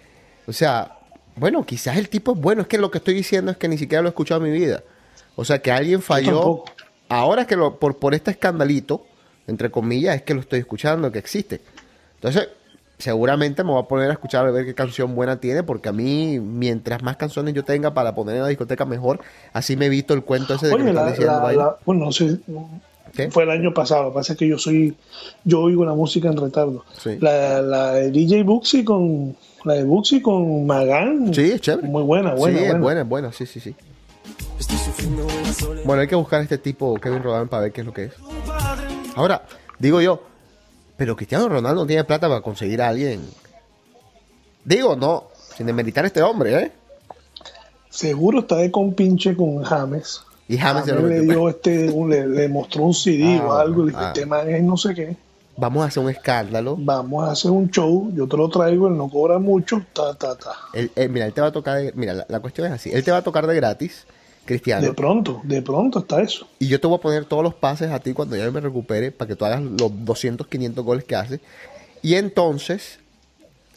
[0.49, 0.96] o sea,
[1.37, 3.79] bueno, quizás el tipo es bueno, es que lo que estoy diciendo es que ni
[3.79, 4.83] siquiera lo he escuchado en mi vida.
[5.37, 6.65] O sea, que alguien falló.
[7.09, 9.05] Ahora que lo, por, por este escandalito,
[9.47, 11.61] entre comillas, es que lo estoy escuchando, que existe.
[12.17, 12.49] Entonces,
[12.99, 15.93] seguramente me voy a poner a escuchar a ver qué canción buena tiene, porque a
[15.93, 19.21] mí, mientras más canciones yo tenga para poner en la discoteca, mejor.
[19.53, 22.13] Así me evito el cuento ese de que Oye, están la, diciendo la- bueno, no
[22.13, 22.39] sé,
[23.13, 23.31] ¿Qué?
[23.31, 24.97] fue el año pasado, lo que pasa es que yo soy,
[25.45, 26.85] yo oigo la música en retardo.
[26.99, 27.19] Sí.
[27.21, 29.37] La de DJ Buxi con,
[29.67, 31.35] la de Buxi con Magán.
[31.35, 31.89] Sí, es chévere.
[31.89, 33.01] Muy buena, buena, sí, es buena.
[33.03, 33.75] es buena, sí, sí, sí.
[35.85, 38.05] Bueno, hay que buscar a este tipo, Kevin Rodán, para ver qué es lo que
[38.05, 38.13] es.
[39.15, 39.43] Ahora,
[39.79, 40.23] digo yo,
[40.97, 43.21] pero Cristiano Ronaldo no tiene plata para conseguir a alguien.
[44.65, 45.25] Digo, no,
[45.57, 46.73] sin demeritar a este hombre, ¿eh?
[47.91, 50.23] Seguro está de compinche con James.
[50.49, 53.91] Y James le dio este, un- le, le mostró un CD o Ah, algo, le
[53.91, 54.09] dijo, ah.
[54.15, 55.17] este man es no sé qué.
[55.59, 56.77] Vamos a hacer un escándalo.
[56.79, 60.37] Vamos a hacer un show, yo te lo traigo, él no cobra mucho, ta, ta,
[60.37, 60.53] ta.
[60.75, 62.91] Él- él- mira, él te va a tocar, de- mira, la, la cuestión es así,
[62.93, 64.07] él te va a tocar de gratis,
[64.45, 66.47] Cristiano, De pronto, de pronto está eso.
[66.61, 69.11] y yo te voy a poner todos los pases a ti cuando ya me recupere
[69.11, 71.41] para que tú hagas los 200, 500 goles que hace.
[72.01, 73.01] Y entonces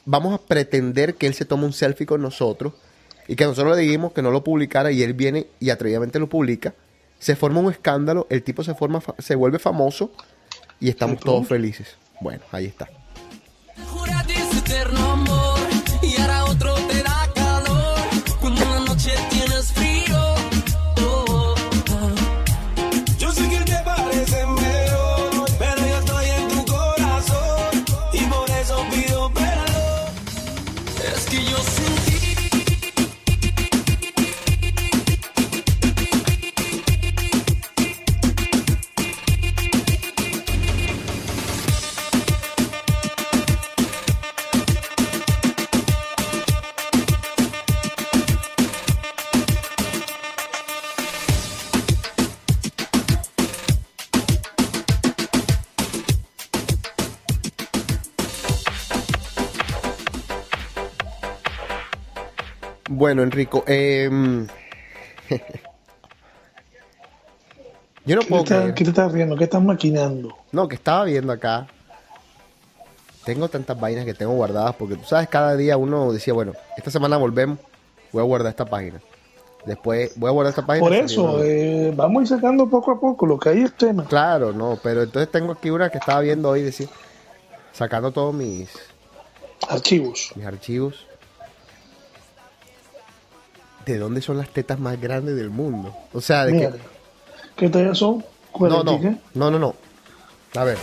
[0.05, 2.73] vamos a pretender que él se tome un selfie con nosotros
[3.27, 6.27] y que nosotros le dijimos que no lo publicara y él viene y atrevidamente lo
[6.29, 6.75] publica.
[7.17, 10.11] Se forma un escándalo, el tipo se forma se vuelve famoso
[10.79, 11.97] y estamos todos felices.
[12.21, 12.89] Bueno, ahí está.
[63.09, 64.45] Bueno, Enrico, em,
[68.05, 68.75] yo no ¿Qué te, puedo creer.
[68.75, 69.35] qué te estás riendo?
[69.35, 70.37] ¿Qué estás maquinando?
[70.51, 71.65] No, que estaba viendo acá.
[73.25, 76.91] Tengo tantas vainas que tengo guardadas porque tú sabes, cada día uno decía, bueno, esta
[76.91, 77.57] semana volvemos,
[78.11, 79.01] voy a guardar esta página.
[79.65, 80.87] Después voy a guardar esta página.
[80.87, 84.05] Por eso, eh, vamos a ir sacando poco a poco, lo que hay es tema.
[84.05, 86.87] Claro, no, pero entonces tengo aquí una que estaba viendo hoy, decir,
[87.73, 88.69] sacando todos mis,
[89.67, 90.31] Archivos.
[90.35, 91.08] mis archivos.
[93.89, 95.95] ¿De dónde son las tetas más grandes del mundo?
[96.13, 96.77] O sea, de Mira, que...
[97.55, 98.19] ¿qué tallas son?
[98.19, 99.75] No, ¿Cuarenta no, no, no, no.
[100.53, 100.77] A ver.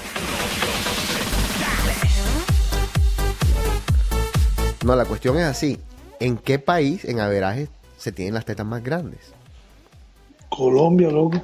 [4.84, 5.78] No, la cuestión es así.
[6.18, 9.20] ¿En qué país en averaje se tienen las tetas más grandes?
[10.48, 11.40] Colombia, loco.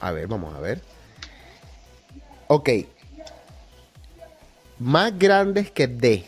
[0.00, 0.80] A ver, vamos a ver.
[2.46, 2.70] Ok.
[4.78, 6.24] Más grandes que D.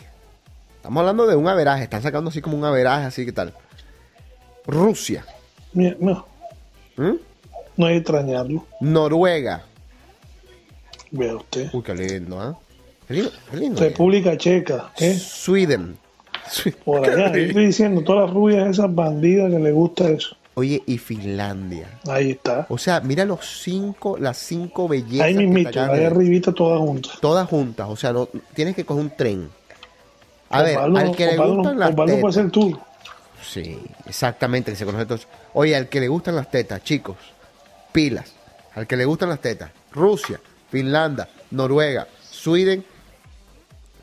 [0.77, 1.85] Estamos hablando de un averaje.
[1.85, 3.55] Están sacando así como un averaje, así que tal.
[4.67, 5.25] Rusia.
[5.73, 6.27] No,
[6.97, 7.13] ¿Mm?
[7.77, 8.65] no hay que extrañarlo.
[8.81, 9.65] Noruega.
[11.11, 11.69] Vea usted.
[11.73, 12.59] Uy, qué lindo, ¿ah?
[13.09, 13.81] Lindo.
[13.81, 15.15] República Checa, ¿eh?
[15.15, 15.97] Sweden.
[16.85, 17.33] Por allá.
[17.33, 20.37] Yo estoy diciendo, todas las rubias esas bandidas que les gusta eso.
[20.55, 22.01] Oye, y Finlandia.
[22.09, 22.67] Ahí está.
[22.71, 25.27] O sea, mira los cinco, las cinco bellezas.
[25.27, 27.19] Ahí mismito, ahí arribita todas juntas.
[27.21, 27.87] Todas juntas.
[27.91, 29.51] O sea, no, tienes que coger un tren.
[30.49, 32.37] A ver, al que le gustan las Osvaldo puede tetas.
[32.39, 32.79] hacer tour.
[33.49, 35.29] Sí, exactamente, que se conoce todos.
[35.55, 37.17] Oye, al que le gustan las tetas, chicos,
[37.93, 38.33] pilas.
[38.75, 42.85] Al que le gustan las tetas, Rusia, Finlandia, Noruega, Sweden,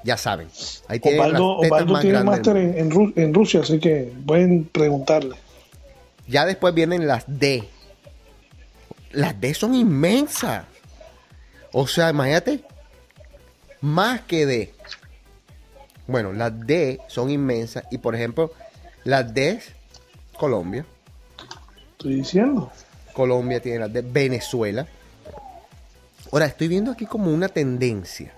[0.03, 0.47] ya saben.
[0.88, 2.25] Ahí tienen las tetas más tiene grandes.
[2.25, 5.36] máster en, en Ru- en Rusia, así que pueden preguntarle.
[6.27, 7.67] Ya después vienen las D.
[9.12, 10.65] Las D son inmensas.
[11.71, 12.63] O sea, imagínate,
[13.82, 14.73] más que D.
[16.08, 18.51] Bueno, las D son inmensas y por ejemplo,
[19.04, 19.62] las D,
[20.38, 20.86] Colombia.
[21.92, 22.72] Estoy diciendo.
[23.13, 24.88] Colombia tiene las de Venezuela.
[26.32, 28.34] Ahora, estoy viendo aquí como una tendencia.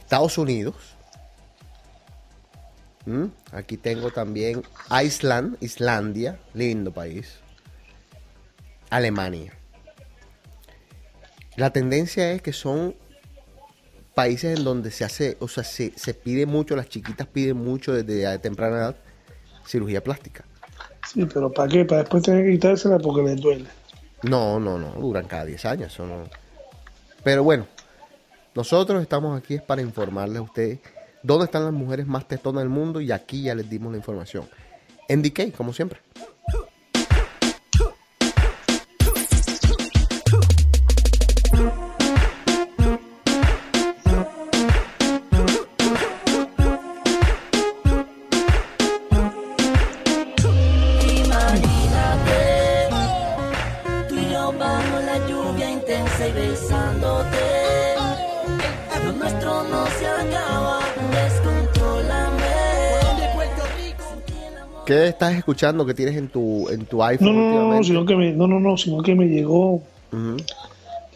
[0.00, 0.74] Estados Unidos.
[3.06, 3.26] ¿Mm?
[3.52, 4.62] Aquí tengo también
[5.02, 7.34] Island, Islandia, lindo país.
[8.88, 9.52] Alemania.
[11.56, 12.96] La tendencia es que son
[14.14, 17.92] países en donde se hace, o sea, se, se pide mucho, las chiquitas piden mucho
[17.92, 18.96] desde temprana edad
[19.66, 20.44] cirugía plástica.
[21.12, 21.84] Sí, pero ¿para qué?
[21.84, 23.66] Para después tener que quitársela porque les duele.
[24.22, 25.92] No, no, no, duran cada 10 años.
[25.92, 26.24] Eso no.
[27.22, 27.66] Pero bueno,
[28.54, 30.78] nosotros estamos aquí es para informarles a ustedes
[31.22, 34.44] dónde están las mujeres más tetonas del mundo y aquí ya les dimos la información.
[35.08, 36.00] En DK, como siempre.
[65.26, 68.32] Estás escuchando que tienes en tu, en tu iPhone No, no, no, sino que me,
[68.32, 69.82] no, no, no, sino que me llegó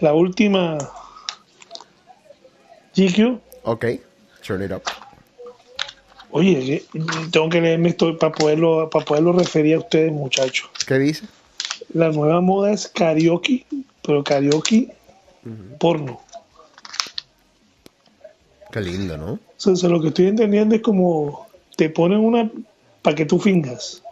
[0.01, 0.79] la última
[2.97, 3.39] GQ.
[3.63, 3.85] Ok,
[4.47, 4.83] turn it up.
[6.31, 10.69] Oye, que- tengo que leerme esto para poderlo, para poderlo referir a ustedes, muchachos.
[10.87, 11.27] ¿Qué dice?
[11.95, 13.65] La nueva moda es karaoke,
[14.03, 14.93] pero karaoke
[15.79, 16.21] porno.
[18.71, 19.33] Qué lindo, ¿no?
[19.33, 22.51] O sea, o sea, lo que estoy entendiendo es como te ponen una
[23.03, 24.03] para que tú fingas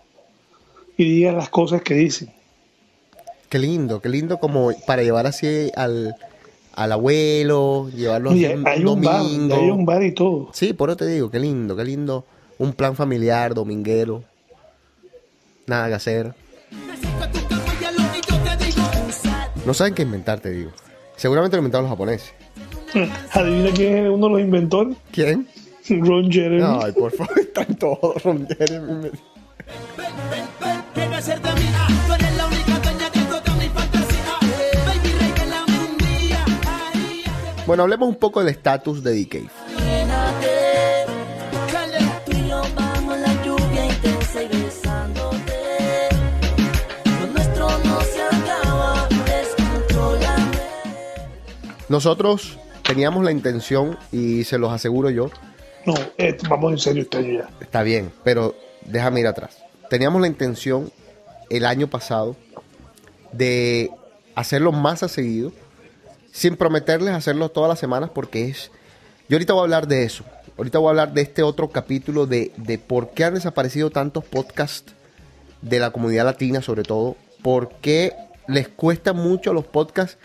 [0.97, 2.33] y digas las cosas que dicen.
[3.49, 6.17] Qué lindo, qué lindo como para llevar así al,
[6.73, 9.55] al abuelo, llevarlo hay un bar, domingo.
[9.55, 10.51] hay un bar y todo.
[10.53, 12.25] Sí, por eso te digo, qué lindo, qué lindo.
[12.59, 14.25] Un plan familiar, dominguero.
[15.67, 16.35] Nada que hacer.
[19.65, 20.71] No saben qué inventar, te digo.
[21.17, 22.33] Seguramente lo inventaron los japoneses.
[23.33, 24.97] Adivina quién es uno de los inventores.
[25.11, 25.49] ¿Quién?
[25.89, 26.81] Ron Jeremy.
[26.83, 29.11] Ay, por favor, están todos Ron Jeremy.
[37.67, 39.51] Bueno, hablemos un poco del estatus de DK.
[51.89, 55.31] Nosotros teníamos la intención, y se los aseguro yo,
[55.87, 57.51] No, eh, vamos en serio este año ya.
[57.61, 59.63] Está bien, pero déjame ir atrás.
[59.89, 60.91] Teníamos la intención
[61.49, 62.37] el año pasado
[63.33, 63.91] de
[64.35, 65.53] hacerlo más a seguido,
[66.33, 68.71] sin prometerles hacerlo todas las semanas, porque es.
[69.29, 70.25] Yo ahorita voy a hablar de eso.
[70.59, 74.25] Ahorita voy a hablar de este otro capítulo de, de por qué han desaparecido tantos
[74.25, 74.93] podcasts
[75.63, 77.17] de la comunidad latina, sobre todo.
[77.43, 78.13] Por qué
[78.49, 80.19] les cuesta mucho a los podcasts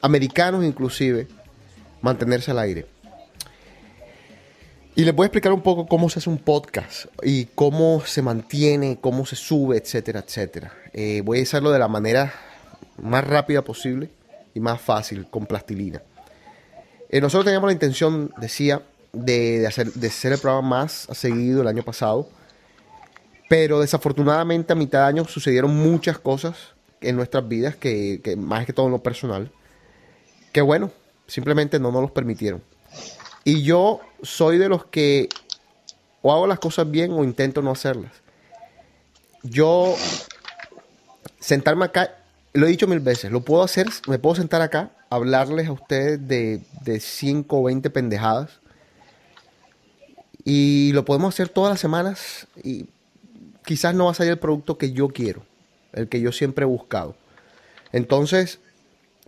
[0.00, 1.26] americanos, inclusive,
[2.02, 2.86] mantenerse al aire.
[4.98, 8.20] Y les voy a explicar un poco cómo se hace un podcast y cómo se
[8.20, 10.72] mantiene, cómo se sube, etcétera, etcétera.
[10.92, 12.34] Eh, voy a hacerlo de la manera
[13.00, 14.10] más rápida posible
[14.54, 16.02] y más fácil, con plastilina.
[17.10, 18.82] Eh, nosotros teníamos la intención, decía,
[19.12, 22.28] de, de hacer, de hacer el programa más seguido el año pasado,
[23.48, 26.56] pero desafortunadamente a mitad de año sucedieron muchas cosas
[27.00, 29.52] en nuestras vidas, que, que más que todo en lo personal,
[30.50, 30.90] que bueno,
[31.28, 32.60] simplemente no nos los permitieron.
[33.48, 35.30] Y yo soy de los que
[36.20, 38.12] O hago las cosas bien o intento no hacerlas.
[39.42, 39.94] Yo
[41.40, 42.14] sentarme acá,
[42.52, 46.28] lo he dicho mil veces, lo puedo hacer, me puedo sentar acá, hablarles a ustedes
[46.28, 48.60] de, de 5 o 20 pendejadas.
[50.44, 52.90] Y lo podemos hacer todas las semanas y
[53.64, 55.42] quizás no va a salir el producto que yo quiero,
[55.94, 57.16] el que yo siempre he buscado.
[57.92, 58.60] Entonces,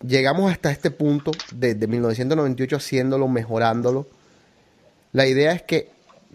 [0.03, 4.07] llegamos hasta este punto desde 1998 haciéndolo, mejorándolo.
[5.13, 5.91] La idea es que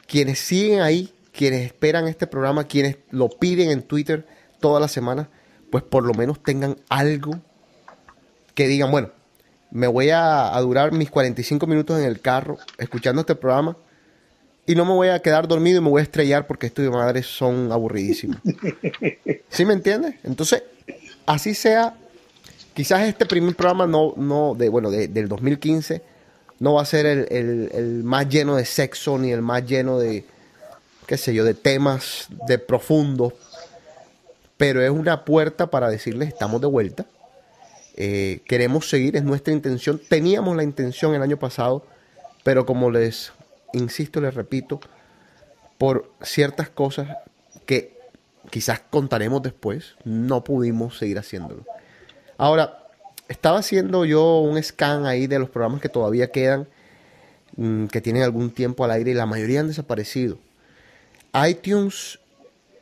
[0.08, 4.28] quienes siguen ahí, quienes esperan este programa, quienes lo piden en Twitter
[4.60, 5.28] todas las semanas,
[5.72, 7.40] pues por lo menos tengan algo
[8.54, 9.12] que digan, bueno,
[9.72, 13.78] me voy a, a durar mis 45 minutos en el carro escuchando este programa
[14.66, 16.92] y no me voy a quedar dormido y me voy a estrellar porque estos de
[16.92, 18.38] madres son aburridísimos.
[19.50, 20.16] ¿Sí me entiendes?
[20.24, 20.64] Entonces,
[21.26, 21.96] así sea,
[22.76, 26.02] quizás este primer programa no, no de, bueno, de- del 2015
[26.60, 30.26] no va a ser el, más lleno de sexo ni el más lleno de,
[31.08, 33.34] qué sé yo, de temas de profundos,
[34.58, 37.06] pero es una puerta para decirles estamos de vuelta.
[37.98, 40.00] Eh, queremos seguir, es nuestra intención.
[40.10, 41.86] Teníamos la intención el año pasado,
[42.44, 43.32] pero como les
[43.74, 44.80] insisto, les repito,
[45.78, 47.10] por ciertas cosas
[47.66, 47.98] que
[48.50, 51.66] quizás contaremos después, no pudimos seguir haciéndolo.
[52.38, 52.86] Ahora,
[53.28, 56.68] estaba haciendo yo un scan ahí de los programas que todavía quedan,
[57.56, 60.38] mm, que tienen algún tiempo al aire y la mayoría han desaparecido.
[61.48, 62.20] iTunes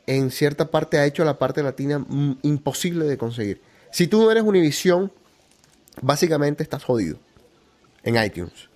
[0.06, 3.60] en cierta parte ha hecho la parte latina mm, imposible de conseguir.
[3.90, 5.10] Si tú no eres Univision,
[6.02, 7.16] básicamente estás jodido
[8.02, 8.68] en iTunes.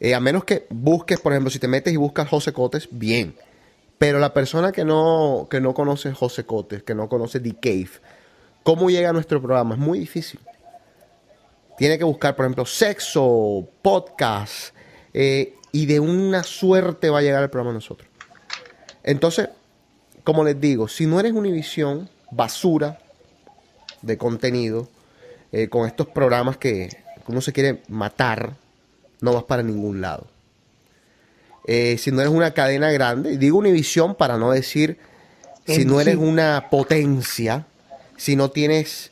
[0.00, 3.34] Eh, a menos que busques, por ejemplo, si te metes y buscas José Cotes, bien.
[3.98, 7.90] Pero la persona que no, que no conoce José Cotes, que no conoce The Cave,
[8.68, 9.76] ¿cómo llega a nuestro programa?
[9.76, 10.40] Es muy difícil.
[11.78, 14.74] Tiene que buscar, por ejemplo, sexo, podcast,
[15.14, 18.06] eh, y de una suerte va a llegar el programa a nosotros.
[19.02, 19.48] Entonces,
[20.22, 22.98] como les digo, si no eres Univisión, basura
[24.02, 24.86] de contenido,
[25.50, 26.90] eh, con estos programas que
[27.26, 28.52] uno se quiere matar,
[29.22, 30.26] no vas para ningún lado.
[31.66, 34.98] Eh, si no eres una cadena grande, digo Univisión para no decir
[35.64, 37.66] si no eres una potencia,
[38.18, 39.10] si no tienes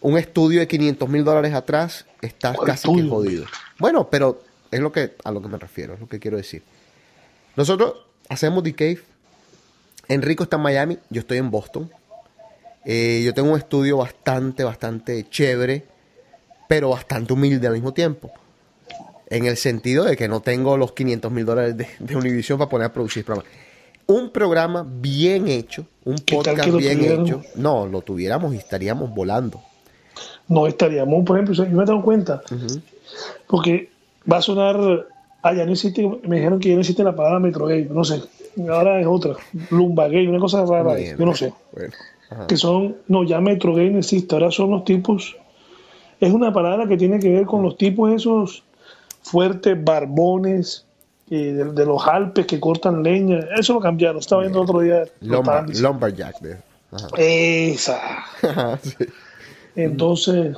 [0.00, 3.46] un estudio de 500 mil dólares atrás, estás ¿Cuál casi que jodido.
[3.78, 6.62] Bueno, pero es lo que a lo que me refiero, es lo que quiero decir.
[7.56, 7.94] Nosotros
[8.28, 9.02] hacemos The Cave.
[10.08, 11.90] Enrico está en Miami, yo estoy en Boston.
[12.84, 15.84] Eh, yo tengo un estudio bastante, bastante chévere,
[16.68, 18.32] pero bastante humilde al mismo tiempo.
[19.28, 22.70] En el sentido de que no tengo los 500 mil dólares de, de Univision para
[22.70, 23.52] poner a producir programas.
[24.06, 27.42] Un programa bien hecho, un ¿Qué tal podcast bien hecho.
[27.56, 29.60] No, lo tuviéramos y estaríamos volando.
[30.48, 32.42] no estaríamos, por ejemplo, yo me he dado cuenta,
[33.46, 33.90] porque
[34.30, 35.06] va a sonar,
[35.42, 38.22] ah, ya no existe, me dijeron que ya no existe la palabra Metrogate, no sé,
[38.70, 39.34] ahora es otra,
[39.70, 41.92] Lumbagate, una cosa rara, yo no sé, Bueno,
[42.46, 45.36] que son, no, ya Metrogate no existe, ahora son los tipos,
[46.20, 48.64] es una palabra que tiene que ver con los tipos esos
[49.20, 50.86] fuertes, barbones,
[51.30, 54.80] eh, de, de los Alpes que cortan leña, eso lo cambiaron, estaba viendo el otro
[54.80, 55.04] día.
[55.20, 55.88] lo estaban Lumber, diciendo.
[55.92, 56.40] lumberjack.
[56.40, 56.58] de-
[56.92, 57.08] ajá.
[57.18, 58.00] Esa.
[58.42, 58.94] Ajá, sí.
[59.76, 60.56] Entonces,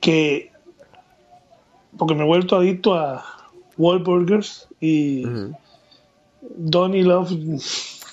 [0.00, 0.50] que
[1.96, 3.24] porque me he vuelto adicto a
[3.76, 5.24] Wahlburgers y
[6.56, 7.32] Donnie Love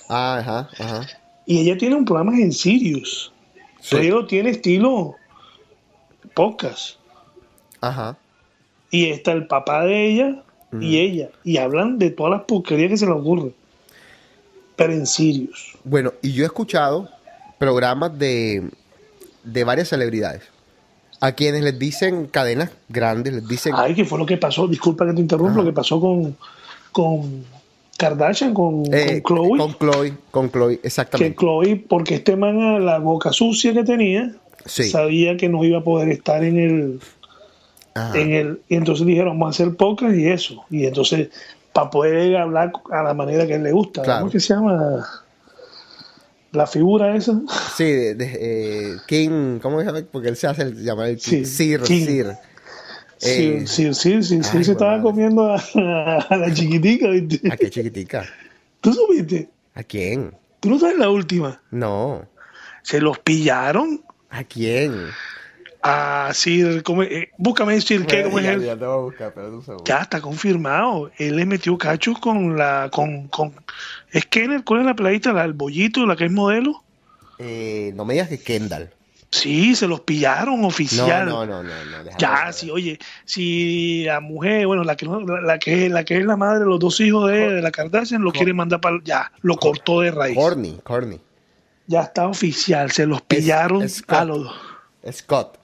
[0.08, 1.06] Ah, ajá, ajá.
[1.46, 3.32] y ella tiene un programa en Sirius
[3.80, 3.96] Sí.
[3.96, 5.14] pero tiene estilo
[6.34, 6.96] podcast
[7.80, 8.16] Ajá.
[8.90, 10.42] y está el papá de ella
[10.82, 13.52] y ella y hablan de todas las porquerías que se le ocurre
[14.76, 17.08] pero en Sirius Bueno, y yo he escuchado
[17.58, 18.68] programas de,
[19.42, 20.42] de varias celebridades.
[21.18, 23.72] A quienes les dicen cadenas grandes, les dicen...
[23.76, 26.36] ay que fue lo que pasó disculpa que te interrumpa lo que pasó con
[26.92, 27.44] con
[27.96, 31.36] Kardashian con, eh, con Chloe Con Chloe, con Chloe, que exactamente.
[31.38, 34.34] Chloe, porque este man a la boca sucia que tenía,
[34.66, 34.84] Sí.
[34.84, 37.00] sabía que no iba a poder estar en el.
[38.14, 41.28] En el, y entonces dijeron, vamos a hacer podcast y eso, y entonces
[41.72, 44.20] para poder hablar a la manera que a él le gusta, Claro.
[44.20, 45.06] ¿cómo es que se llama?
[46.52, 47.38] La figura esa,
[47.76, 50.00] Sí, de, de, eh, King, ¿cómo se llama?
[50.10, 51.44] Porque él se hace el, llamar el King.
[51.44, 52.06] Sí, Sir, King.
[52.06, 52.26] Sir.
[53.22, 55.56] Eh, sí, sí, sí, sí, ay, se estaba comiendo a,
[56.30, 57.40] a la chiquitica, ¿viste?
[57.50, 58.24] ¿A qué chiquitica?
[58.80, 59.48] ¿Tú supiste?
[59.74, 60.32] ¿A quién?
[60.60, 61.60] ¿Tú no sabes la última?
[61.70, 62.24] No.
[62.82, 64.94] Se los pillaron ¿A quién?
[66.28, 67.02] A Sir, ¿cómo?
[67.02, 68.22] Eh, búscame Sir, ¿qué?
[68.24, 68.64] ¿Cómo es ya, él?
[68.64, 69.62] ya a buscar, pero.
[69.84, 71.10] Ya está confirmado.
[71.18, 72.88] Él le metió cachos con la.
[72.92, 73.52] con, con
[74.10, 74.64] ¿Es Kenner?
[74.64, 75.32] ¿Cuál es la playita?
[75.32, 76.82] La, el bollito, la que es modelo.
[77.38, 78.90] Eh, no me digas que Kendall.
[79.30, 81.26] Sí, se los pillaron No, oficial.
[81.26, 82.04] no, no, no, no.
[82.04, 86.04] déjame Ya, sí, oye, si la mujer, bueno, la que, no- la, la que, la
[86.04, 88.80] que es la madre de los dos hijos de, de la Kardashian, lo quiere mandar
[88.80, 88.98] para.
[89.04, 90.36] Ya, lo cortó de raíz.
[90.36, 91.20] Corny, corny.
[91.88, 94.16] Ya está oficial, se los pillaron es Scott.
[94.18, 94.56] a los dos.
[95.12, 95.58] Scott.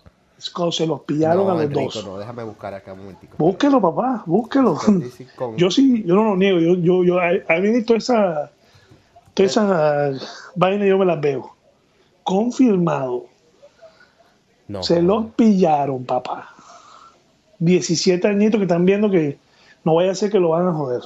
[0.72, 2.04] Se los pillaron no, a los Enrico, dos.
[2.04, 3.36] no, déjame buscar acá un momentico.
[3.38, 4.76] Búsquelo, papá, búsquelo.
[5.36, 6.58] Con- Yo sí, yo no lo niego.
[6.58, 8.50] Yo, yo, yo, a, mí toda esa,
[9.34, 10.12] toda esa
[10.56, 11.54] vaina yo me las veo.
[12.24, 13.26] Confirmado.
[14.66, 16.48] No, Se los pillaron, papá.
[17.60, 19.38] 17 añitos que están viendo que
[19.84, 21.02] no vaya a ser que lo van a joder.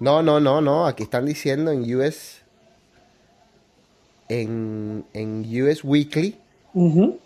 [0.00, 0.86] No, no, no, no.
[0.86, 2.42] Aquí están diciendo en US.
[4.28, 6.36] En, en US Weekly.
[6.74, 7.18] Ujú.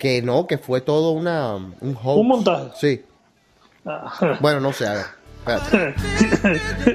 [0.00, 2.18] Que no, que fue todo una, un hoax.
[2.18, 2.70] Un montaje.
[2.74, 3.02] Sí.
[3.86, 5.04] Ah, Bueno, no sé, a ver.
[5.46, 5.94] Espérate.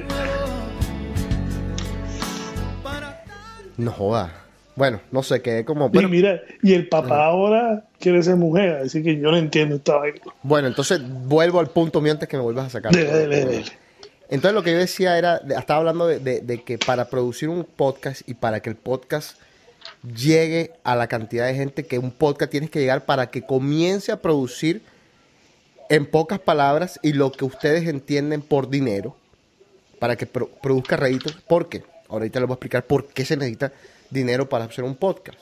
[3.76, 4.32] No joda.
[4.74, 5.86] Bueno, no sé, quedé como.
[5.86, 9.76] y Bueno, mira, y el papá ahora quiere ser mujer, así que yo no entiendo
[9.76, 10.20] esta vaina.
[10.42, 12.92] bueno, entonces vuelvo al punto mío antes que me vuelvas a sacar.
[12.92, 13.64] Dele, dele, dele.
[14.28, 17.64] Entonces lo que yo decía era, estaba hablando de, de- de que para producir un
[17.64, 19.38] podcast y para que el podcast
[20.14, 24.12] llegue a la cantidad de gente que un podcast tienes que llegar para que comience
[24.12, 24.82] a producir
[25.88, 29.16] en pocas palabras y lo que ustedes entienden por dinero,
[29.98, 31.32] para que pro- produzca réditos.
[31.46, 31.84] ¿Por qué?
[32.08, 33.72] Ahorita les voy a explicar por qué se necesita
[34.10, 35.38] dinero para hacer un podcast.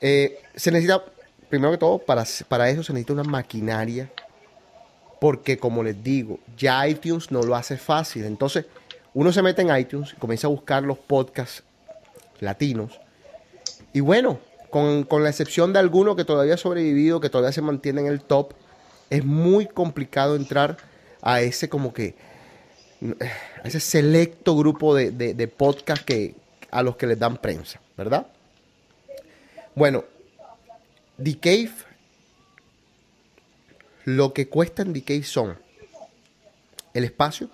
[0.00, 1.04] Eh, se necesita,
[1.48, 4.10] primero que todo, para, para eso se necesita una maquinaria
[5.20, 8.24] porque como les digo, ya iTunes no lo hace fácil.
[8.24, 8.66] Entonces,
[9.14, 11.64] uno se mete en iTunes y comienza a buscar los podcasts
[12.38, 13.00] latinos.
[13.92, 14.38] Y bueno,
[14.70, 18.06] con, con la excepción de alguno que todavía ha sobrevivido, que todavía se mantiene en
[18.06, 18.52] el top,
[19.10, 20.76] es muy complicado entrar
[21.22, 22.14] a ese como que,
[23.62, 26.34] a ese selecto grupo de, de, podcasts que,
[26.70, 28.26] a los que les dan prensa, ¿verdad?
[29.74, 30.04] Bueno,
[31.22, 31.72] The Cave
[34.04, 35.58] lo que cuesta en Decay son
[36.94, 37.50] el espacio,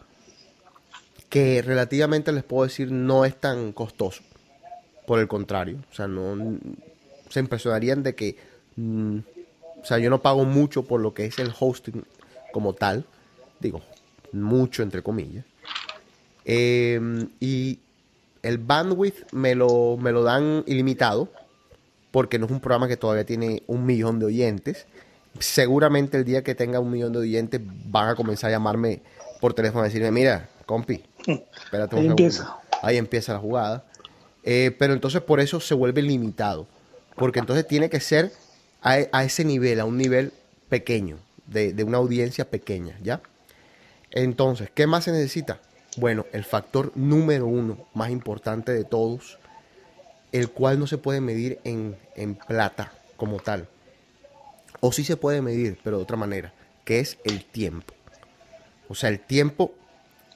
[1.29, 4.23] que relativamente les puedo decir no es tan costoso.
[5.07, 6.59] Por el contrario, o sea, no
[7.29, 8.37] se impresionarían de que,
[8.77, 9.19] mm,
[9.83, 12.05] o sea, yo no pago mucho por lo que es el hosting
[12.53, 13.05] como tal,
[13.61, 13.83] digo,
[14.33, 15.45] mucho entre comillas.
[16.45, 17.01] Eh,
[17.41, 17.79] y
[18.43, 21.29] el bandwidth me lo, me lo dan ilimitado,
[22.11, 24.87] porque no es un programa que todavía tiene un millón de oyentes
[25.39, 29.03] seguramente el día que tenga un millón de oyentes van a comenzar a llamarme
[29.41, 32.11] por teléfono a decirme, mira, compi, espérate un Ahí segundo".
[32.11, 32.57] empieza.
[32.83, 33.85] Ahí empieza la jugada.
[34.45, 36.67] Eh, pero entonces por eso se vuelve limitado.
[37.17, 38.33] Porque entonces tiene que ser
[38.83, 40.33] a, ese nivel, a un nivel
[40.69, 43.21] pequeño, de, de una audiencia pequeña, ¿ya?
[44.11, 45.61] Entonces, ¿qué más se necesita?
[45.97, 49.39] Bueno, el factor número uno, más importante de todos,
[50.33, 53.69] el cual no se puede medir en, en plata como tal
[54.87, 56.53] o sí se puede medir, pero de otra manera,
[56.85, 57.95] que es el tiempo.
[58.87, 59.73] O sea, el tiempo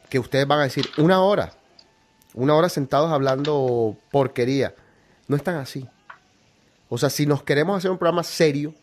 [0.09, 1.53] que ustedes van a decir, una hora,
[2.35, 4.75] una hora sentados hablando porquería,
[5.27, 5.87] no es tan así.
[6.89, 8.75] O sea, si nos queremos hacer un programa serio,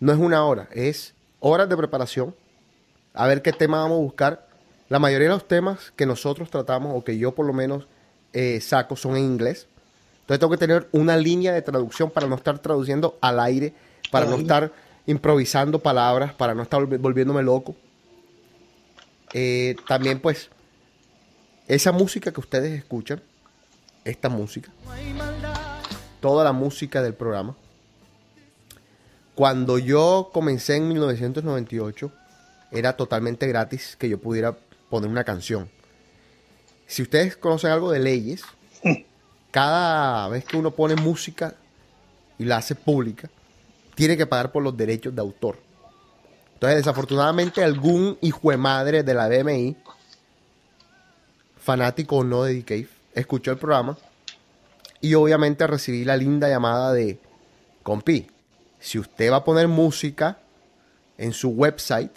[0.00, 2.34] no es una hora, es horas de preparación,
[3.12, 4.48] a ver qué tema vamos a buscar.
[4.88, 7.86] La mayoría de los temas que nosotros tratamos, o que yo por lo menos
[8.32, 9.66] eh, saco, son en inglés.
[10.20, 13.72] Entonces tengo que tener una línea de traducción para no estar traduciendo al aire,
[14.10, 14.72] para no estar
[15.06, 17.74] improvisando palabras, para no estar volvi- volviéndome loco.
[19.32, 20.50] Eh, también pues,
[21.66, 23.22] esa música que ustedes escuchan,
[24.04, 24.70] esta música,
[26.20, 27.56] toda la música del programa,
[29.34, 32.12] cuando yo comencé en 1998,
[32.70, 34.56] era totalmente gratis que yo pudiera
[34.90, 35.68] poner una canción.
[36.86, 38.42] Si ustedes conocen algo de leyes,
[39.50, 41.54] cada vez que uno pone música
[42.38, 43.30] y la hace pública,
[43.94, 45.58] tiene que pagar por los derechos de autor.
[46.54, 49.76] Entonces, desafortunadamente, algún hijo de madre de la BMI,
[51.64, 53.96] fanático o no de The Cave, escuchó el programa
[55.00, 57.18] y obviamente recibí la linda llamada de,
[57.82, 58.26] compi,
[58.80, 60.38] si usted va a poner música
[61.18, 62.10] en su website,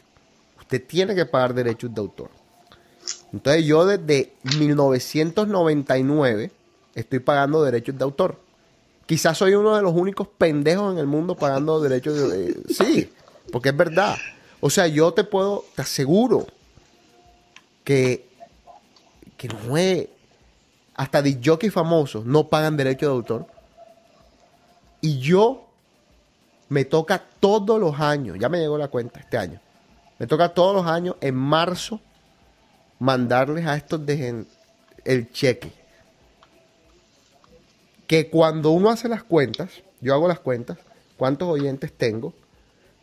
[0.60, 2.30] usted tiene que pagar derechos de autor.
[3.32, 6.52] Entonces yo desde 1999
[6.96, 8.40] estoy pagando derechos de autor.
[9.06, 12.38] Quizás soy uno de los únicos pendejos en el mundo pagando derechos de...
[12.54, 13.10] de- sí,
[13.52, 14.18] porque es verdad.
[14.60, 16.48] O sea, yo te puedo, te aseguro
[17.84, 18.27] que,
[19.38, 20.08] que no es...
[20.96, 23.46] Hasta de jockey famosos no pagan derechos de autor.
[25.00, 25.68] Y yo
[26.70, 29.62] me toca todos los años, ya me llegó la cuenta este año,
[30.20, 32.02] me toca todos los años en marzo
[33.00, 34.46] mandarles a estos de
[35.06, 35.72] el cheque.
[38.08, 39.70] que cuando uno hace las cuentas,
[40.00, 40.78] yo hago las cuentas,
[41.18, 42.34] cuántos oyentes tengo,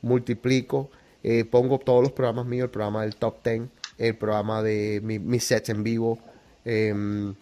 [0.01, 0.91] multiplico,
[1.23, 3.63] eh, pongo todos los programas míos, el programa del top 10,
[3.99, 6.19] el programa de mi- mis sets en vivo,
[6.65, 7.35] em,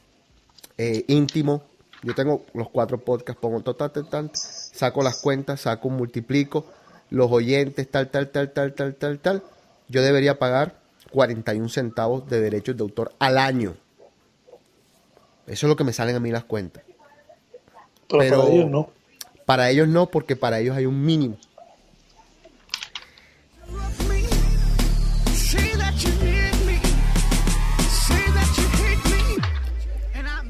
[0.79, 1.63] eh, íntimo.
[2.03, 6.67] Yo tengo los cuatro podcasts, pongo total, tal, tal, saco las cuentas, saco, multiplico
[7.11, 9.43] los oyentes, tal, tal, tal, tal, tal, tal, tal.
[9.89, 10.75] Yo debería pagar
[11.11, 13.75] 41 centavos de derechos de autor al año.
[15.47, 16.83] Eso es lo que me salen a mí las cuentas.
[18.09, 18.91] Pero, Pero- para ellos no.
[19.45, 21.37] Para ellos no, porque para ellos hay un mínimo.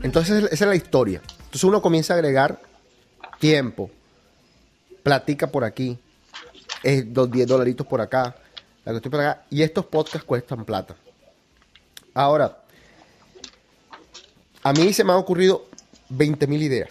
[0.02, 1.20] Entonces esa es la historia.
[1.38, 2.60] Entonces uno comienza a agregar
[3.38, 3.90] tiempo,
[5.02, 5.98] platica por aquí,
[6.82, 8.34] es dos 10 dolaritos por acá,
[8.84, 10.96] la cuestión por acá, y estos podcasts cuestan plata.
[12.14, 12.58] Ahora,
[14.62, 15.66] a mí se me han ocurrido
[16.08, 16.90] 20 mil ideas.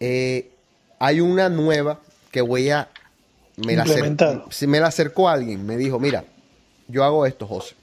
[0.00, 0.50] Eh,
[0.98, 2.00] hay una nueva
[2.30, 2.88] que voy a...
[3.56, 4.02] Me la, acer-
[4.66, 6.24] me la acercó alguien, me dijo, mira,
[6.88, 7.74] yo hago esto, José.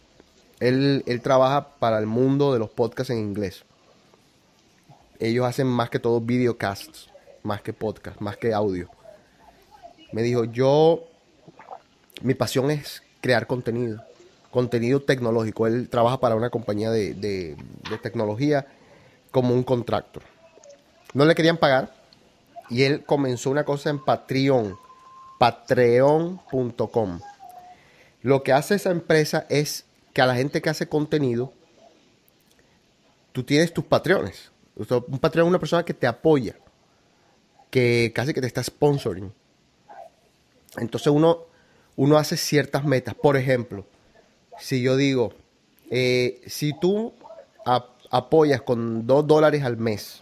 [0.60, 3.64] Él, él trabaja para el mundo de los podcasts en inglés.
[5.20, 7.10] Ellos hacen más que todo videocasts,
[7.43, 8.89] más que podcast, más que audio.
[10.12, 11.03] Me dijo, yo,
[12.22, 14.01] mi pasión es crear contenido,
[14.51, 15.68] contenido tecnológico.
[15.68, 17.55] Él trabaja para una compañía de, de-
[17.89, 18.66] de tecnología
[19.32, 20.24] como un contractor.
[21.14, 21.93] No le querían pagar
[22.70, 24.78] y él comenzó una cosa en Patreon,
[25.38, 27.20] patreon.com.
[28.22, 31.53] Lo que hace esa empresa es que a la gente que hace contenido,
[33.32, 33.84] tú tienes tus
[34.86, 36.55] sea, Un Patreon es una persona que te apoya,
[37.70, 39.32] que casi que te está sponsoring.
[40.78, 41.39] Entonces uno,
[41.95, 43.14] uno hace ciertas metas.
[43.16, 43.86] Por ejemplo,
[44.60, 45.34] si yo digo,
[45.91, 47.14] eh, si tú
[47.66, 50.22] ap- apoyas con dos dólares al mes,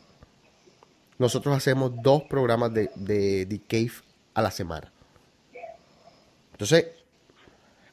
[1.17, 3.91] nosotros hacemos dos programas de, de, de Cave
[4.33, 4.91] a la semana.
[6.51, 6.87] Entonces,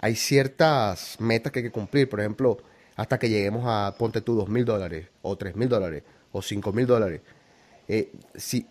[0.05, 2.11] hay ciertas metas que hay que cumplir.
[2.11, 2.59] Por ejemplo,
[2.95, 6.75] hasta que lleguemos a, ponte tú, dos mil dólares, o tres mil dólares, o cinco
[6.75, 7.23] mil dólares.
[7.89, 8.67] Eh, si,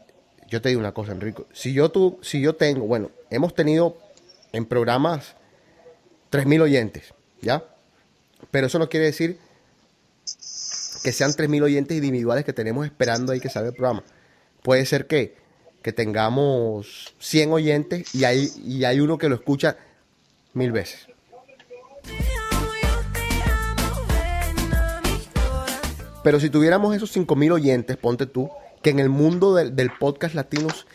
[0.48, 1.48] yo te digo una cosa, Enrico.
[1.52, 3.98] Si yo, tú, si yo tengo, bueno, hemos tenido
[4.52, 5.36] en programas
[6.30, 7.64] tres mil oyentes, ¿ya?
[8.52, 9.40] Pero eso no quiere decir
[11.04, 14.04] que sean tres mil oyentes individuales que tenemos esperando ahí que salga el programa.
[14.62, 15.36] Puede ser que,
[15.82, 19.78] que tengamos 100 oyentes y hay, y hay uno que lo escucha
[20.54, 21.08] mil veces.
[26.24, 28.50] Pero si tuviéramos esos 5000 oyentes, ponte tú,
[28.82, 30.88] que en el mundo del, podcast latinos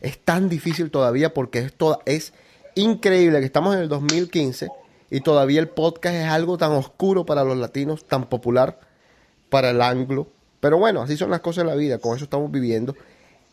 [0.00, 2.32] es tan difícil todavía porque es, toda, es
[2.74, 4.68] increíble que estamos en el 2015
[5.10, 8.80] y todavía el podcast es algo tan oscuro para los latinos, tan popular
[9.50, 10.28] para el anglo.
[10.60, 12.96] Pero bueno, así son las cosas de la vida, con eso estamos viviendo.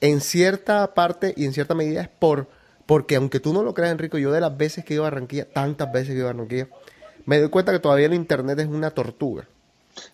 [0.02, 2.48] En cierta parte y en cierta medida es por
[2.90, 5.46] porque aunque tú no lo creas, Enrico, yo de las veces que ido a Barranquilla,
[5.48, 6.70] tantas veces que ido a Barranquilla,
[7.26, 9.48] me doy cuenta que todavía el internet es una tortuga.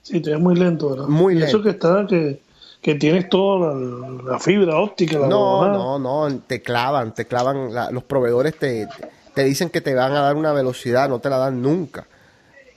[0.01, 1.07] Sí, te es muy lento, ¿verdad?
[1.07, 1.63] Muy Y Eso lento.
[1.63, 2.41] que está, que,
[2.81, 7.73] que tienes toda la, la fibra óptica, la No, no, no, te clavan, te clavan.
[7.73, 8.87] la- los proveedores te,
[9.33, 12.07] te dicen que te van a dar una velocidad, no te la dan nunca.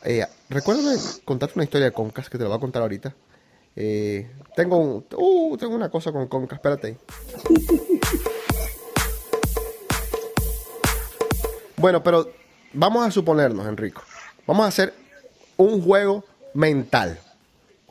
[0.04, 3.14] Eh, recuérdame contarte una historia de Concas que te la voy a contar ahorita.
[3.76, 6.96] Eh, tengo, un- uh, tengo una cosa con Concas, espérate.
[11.76, 12.28] Bueno, pero
[12.72, 14.02] vamos a suponernos, Enrico.
[14.46, 14.94] Vamos a hacer
[15.56, 16.24] un juego
[16.58, 17.20] mental.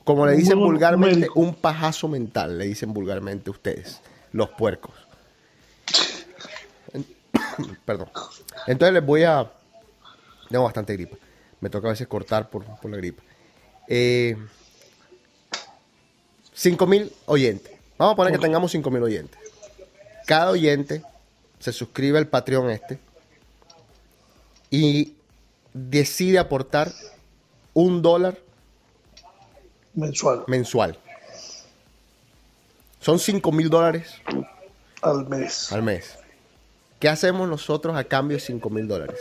[0.03, 4.01] Como le dicen vulgarmente, un pajazo mental, le dicen vulgarmente ustedes,
[4.33, 4.93] los puercos.
[7.85, 8.09] Perdón.
[8.67, 9.49] Entonces les voy a...
[10.49, 11.17] Tengo bastante gripa.
[11.61, 13.23] Me toca a veces cortar por, por la gripa.
[13.87, 14.37] Eh,
[16.55, 17.73] 5.000 oyentes.
[17.97, 19.39] Vamos a poner que tengamos 5.000 oyentes.
[20.25, 21.03] Cada oyente
[21.59, 22.99] se suscribe al Patreon este
[24.69, 25.15] y
[25.73, 26.91] decide aportar
[27.73, 28.37] un dólar
[29.97, 30.97] mensual mensual.
[33.01, 34.13] Son 5 mil dólares
[35.01, 35.71] al mes.
[35.71, 36.17] al mes.
[36.99, 39.19] ¿Qué hacemos nosotros a cambio de 5 mil dólares?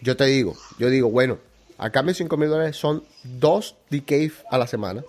[0.00, 1.38] Yo te digo, yo digo, bueno,
[1.76, 5.04] a cambio de 5 mil dólares son dos DK a la semana,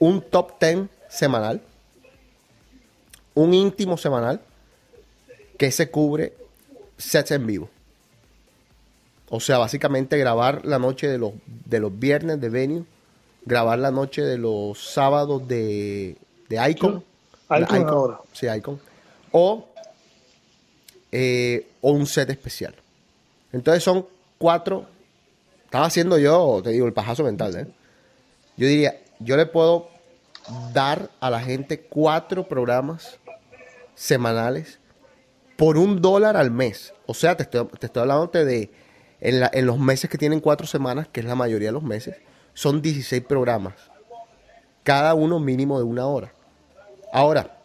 [0.00, 1.60] un top 10 semanal,
[3.34, 4.40] un íntimo semanal
[5.58, 6.34] que se cubre
[6.98, 7.70] sets en vivo.
[9.34, 12.84] O sea, básicamente grabar la noche de los, de los viernes de venue,
[13.46, 16.18] grabar la noche de los sábados de,
[16.50, 17.02] de Icon.
[17.48, 18.20] Icon La ahora.
[18.34, 18.78] Sí, Icon.
[19.30, 19.70] O,
[21.10, 22.74] eh, o un set especial.
[23.54, 24.06] Entonces son
[24.36, 24.84] cuatro.
[25.64, 27.66] Estaba haciendo yo, te digo, el pajazo mental, ¿eh?
[28.58, 29.88] Yo diría, yo le puedo
[30.74, 33.18] dar a la gente cuatro programas
[33.94, 34.78] semanales
[35.56, 36.92] por un dólar al mes.
[37.06, 38.81] O sea, te estoy, te estoy hablando de,
[39.22, 41.82] en, la- en los meses que tienen cuatro semanas, que es la mayoría de los
[41.82, 42.16] meses,
[42.54, 43.74] son 16 programas.
[44.82, 46.32] Cada uno mínimo de una hora.
[47.12, 47.58] Ahora,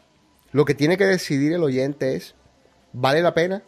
[0.51, 2.35] lo que tiene que decidir el oyente es,
[2.93, 3.63] ¿vale la pena?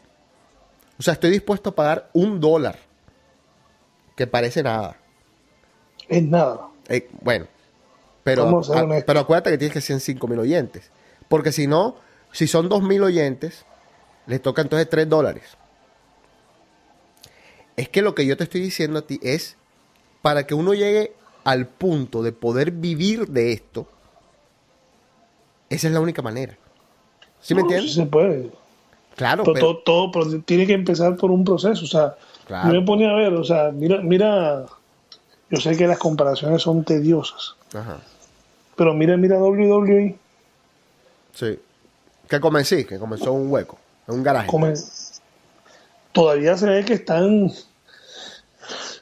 [0.98, 2.78] O sea, estoy dispuesto a pagar un dólar,
[4.16, 4.98] que parece nada.
[6.08, 6.68] Es nada.
[6.90, 7.48] Eh, bueno,
[8.24, 9.04] pero, Vamos a ser a- honestos.
[9.08, 10.92] pero acuérdate que tienes que ser 5 mil oyentes.
[11.28, 11.96] Porque si no,
[12.32, 13.66] si son 2 mil oyentes,
[14.28, 15.58] les toca entonces 3 dólares.
[17.80, 19.56] Es que lo que yo te estoy diciendo a ti es
[20.22, 21.14] para que uno llegue
[21.46, 23.88] al punto de poder vivir de esto,
[25.70, 26.58] esa es la única manera.
[27.40, 27.94] ¿Sí me No, entiendes?
[27.94, 28.52] sí se puede.
[29.16, 31.86] Claro, todo, pero, todo, todo, tiene que empezar por un proceso.
[31.86, 32.16] O sea,
[32.46, 32.74] Claro.
[32.74, 34.66] yo me ponía a ver, o sea, mira, mira,
[35.50, 38.00] yo sé que las comparaciones son tediosas, Ajá,
[38.76, 40.18] pero mira, mira WWE,
[41.34, 41.60] sí.
[42.28, 43.78] Que comencé, que comenzó en un hueco,
[44.08, 44.48] en un garaje.
[44.48, 44.74] come-
[46.12, 47.52] todavía se ve que están,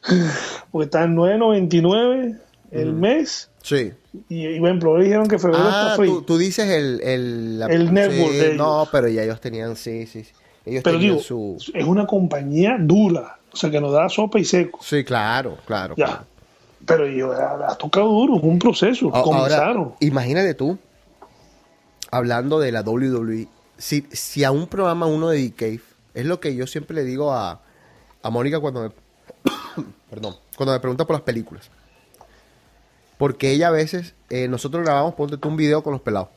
[0.72, 2.40] porque están 9.99
[2.72, 3.94] el mes, Sí.
[4.30, 6.10] y, y por ejemplo, dijeron que febrero Ah, está free.
[6.10, 7.00] tú, tú dices el...
[7.02, 8.58] El, la- El network de ellos.
[8.58, 10.24] No, pero ya ellos tenían, sí, sí.
[10.24, 10.32] sí.
[10.66, 11.58] Ellos pero tenían digo, su...
[11.74, 14.80] es una compañía dura, o sea, que nos da sopa y seco.
[14.82, 15.96] Sí, claro, claro.
[15.98, 16.06] Ya.
[16.06, 16.26] claro.
[16.86, 19.16] Pero yo, ha, ha tocado duro, es un proceso.
[19.16, 19.78] A- comenzaron.
[19.84, 20.78] Ahora, imagínate tú,
[22.12, 23.48] hablando de la WWE,
[23.78, 25.38] si, si a un programa uno de
[26.14, 27.62] es lo que yo siempre le digo a,
[28.24, 28.90] a Mónica cuando me,
[30.10, 31.70] perdón, cuando me pregunta por las películas.
[33.18, 36.30] Porque ella a veces, eh, nosotros grabamos, ponte tú un video con los pelados.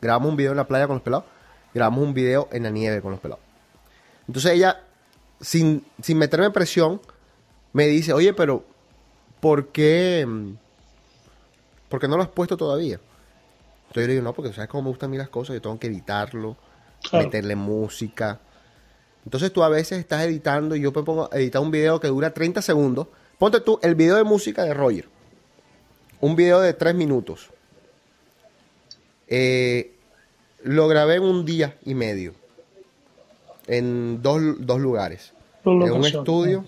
[0.00, 1.24] Grabamos un video en la playa con los pelados,
[1.74, 3.42] grabamos un video en la nieve con los pelados.
[4.26, 4.80] Entonces ella,
[5.40, 7.00] sin, sin meterme presión,
[7.72, 8.64] me dice, oye, pero
[9.40, 10.52] ¿por qué, mm,
[11.88, 13.00] ¿por qué no lo has puesto todavía?
[13.88, 15.62] Entonces yo le digo, no, porque sabes cómo me gustan a mí las cosas, yo
[15.62, 16.56] tengo que editarlo,
[17.10, 17.26] Claro.
[17.26, 18.40] meterle música.
[19.24, 22.08] Entonces tú a veces estás editando y yo me pongo a editar un video que
[22.08, 23.08] dura 30 segundos.
[23.38, 25.06] Ponte tú el video de música de Roger.
[26.20, 27.50] Un video de 3 minutos.
[29.28, 29.92] Eh,
[30.62, 32.34] lo grabé en un día y medio.
[33.66, 35.32] En dos, dos lugares.
[35.64, 36.64] En un estudio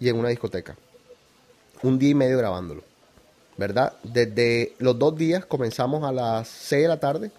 [0.00, 0.76] y en una discoteca.
[1.82, 2.82] Un día y medio grabándolo.
[3.56, 3.92] ¿Verdad?
[4.02, 7.30] Desde los dos días comenzamos a las 6 de la tarde.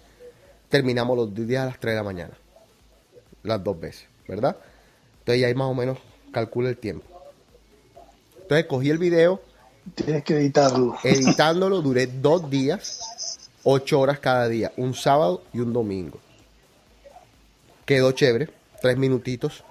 [0.68, 2.34] Terminamos los dos días a las 3 de la mañana.
[3.42, 4.09] Las dos veces.
[4.30, 4.56] ¿Verdad?
[5.18, 5.98] Entonces ya ahí más o menos
[6.32, 7.04] calcula el tiempo.
[8.40, 9.42] Entonces cogí el video,
[9.96, 10.96] Tienes que editarlo.
[11.02, 16.20] editándolo duré dos días, ocho horas cada día, un sábado y un domingo.
[17.84, 18.48] Quedó chévere,
[18.80, 19.64] tres minutitos,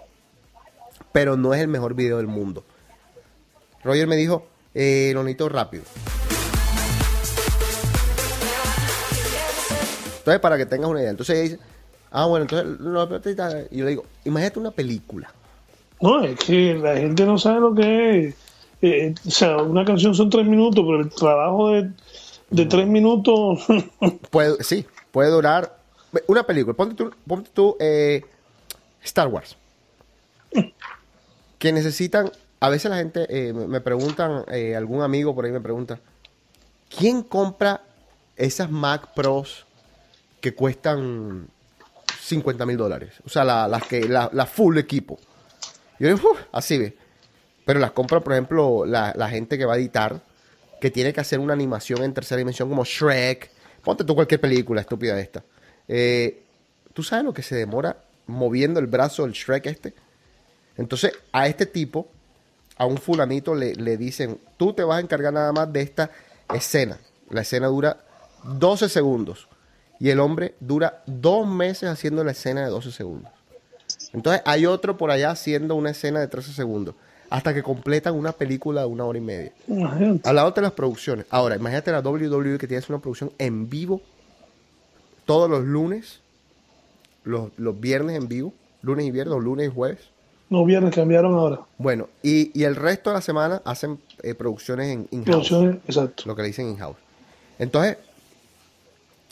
[1.13, 2.65] pero no es el mejor video del mundo.
[3.81, 5.83] Roger me dijo, eh, lo necesito rápido.
[10.17, 11.59] Entonces, para que tengas una idea, entonces ella dice,
[12.11, 15.31] ah, bueno, entonces, y yo le digo, imagínate una película.
[16.01, 18.35] No, es que la gente no sabe lo que es.
[18.81, 21.91] Eh, o sea, una canción son tres minutos, pero el trabajo de,
[22.49, 23.65] de tres minutos.
[24.31, 25.77] Puede, sí, puede durar
[26.27, 26.75] una película.
[26.75, 28.23] Ponte tú, ponte tú, eh,
[29.03, 29.57] Star Wars.
[31.57, 35.51] Que necesitan, a veces la gente eh, me me preguntan, eh, algún amigo por ahí
[35.51, 35.99] me pregunta,
[36.95, 37.81] ¿quién compra
[38.35, 39.65] esas Mac Pros
[40.41, 41.47] que cuestan
[42.29, 43.13] 50 mil dólares?
[43.25, 45.19] O sea, la- las que, la, la full equipo.
[45.99, 46.97] Yo digo, "Uf", así ve.
[47.65, 50.21] Pero las compra, por ejemplo, la, la gente que va a editar,
[50.79, 53.51] que tiene que hacer una animación en tercera dimensión como Shrek.
[53.83, 55.43] Ponte tú cualquier película estúpida esta.
[55.87, 56.43] Eh,
[56.93, 59.93] ¿Tú sabes lo que se demora moviendo el brazo del Shrek este?
[60.77, 62.07] Entonces, a este tipo,
[62.77, 66.09] a un fulanito le, le dicen, tú te vas a encargar nada más de esta
[66.53, 66.97] escena.
[67.29, 67.97] La escena dura
[68.45, 69.48] 12 segundos.
[69.99, 73.31] Y el hombre dura dos meses haciendo la escena de 12 segundos.
[74.13, 76.95] Entonces hay otro por allá haciendo una escena de 13 segundos.
[77.29, 79.51] Hasta que completan una película de una hora y media.
[79.67, 80.27] Imagínate.
[80.27, 81.25] Hablando de las producciones.
[81.29, 84.01] Ahora, imagínate la WWE que tiene una producción en vivo
[85.25, 86.21] todos los lunes,
[87.23, 89.99] los, los viernes en vivo, lunes y viernes, o lunes y jueves.
[90.49, 91.59] No viernes cambiaron ahora.
[91.77, 96.23] Bueno, y, y el resto de la semana hacen eh, producciones en in-house, Producciones, exacto.
[96.25, 96.97] lo que le dicen in-house.
[97.59, 97.97] Entonces,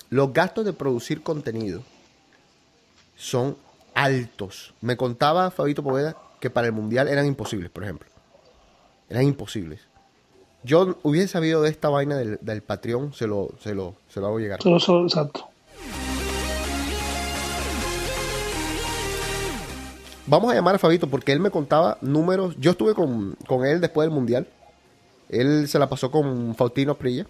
[0.09, 1.81] los gastos de producir contenido
[3.17, 3.57] son
[3.93, 4.73] altos.
[4.81, 8.07] Me contaba Fabito Poveda que para el Mundial eran imposibles, por ejemplo.
[9.09, 9.81] Eran imposibles.
[10.63, 14.27] Yo hubiese sabido de esta vaina del, del Patreon, se lo, se, lo, se lo
[14.27, 14.61] hago llegar.
[14.61, 15.47] Solo, solo- exacto.
[20.29, 22.55] Vamos a llamar a Fabito porque él me contaba números.
[22.59, 24.45] Yo estuve con, con él después del Mundial.
[25.29, 27.25] Él se la pasó con Faustino Prilla.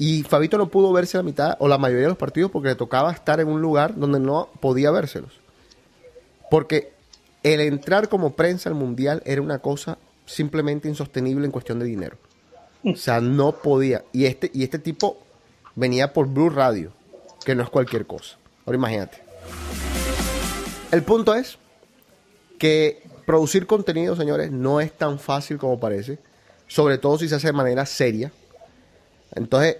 [0.00, 2.74] Y Fabito no pudo verse la mitad o la mayoría de los partidos porque le
[2.74, 5.38] tocaba estar en un lugar donde no podía vérselos.
[6.50, 6.94] Porque
[7.42, 12.16] el entrar como prensa al mundial era una cosa simplemente insostenible en cuestión de dinero.
[12.82, 14.02] O sea, no podía.
[14.10, 15.18] Y este, y este tipo
[15.74, 16.92] venía por Blue Radio,
[17.44, 18.38] que no es cualquier cosa.
[18.64, 19.22] Ahora imagínate.
[20.92, 21.58] El punto es
[22.58, 26.18] que producir contenido, señores, no es tan fácil como parece.
[26.68, 28.32] Sobre todo si se hace de manera seria.
[29.34, 29.76] Entonces,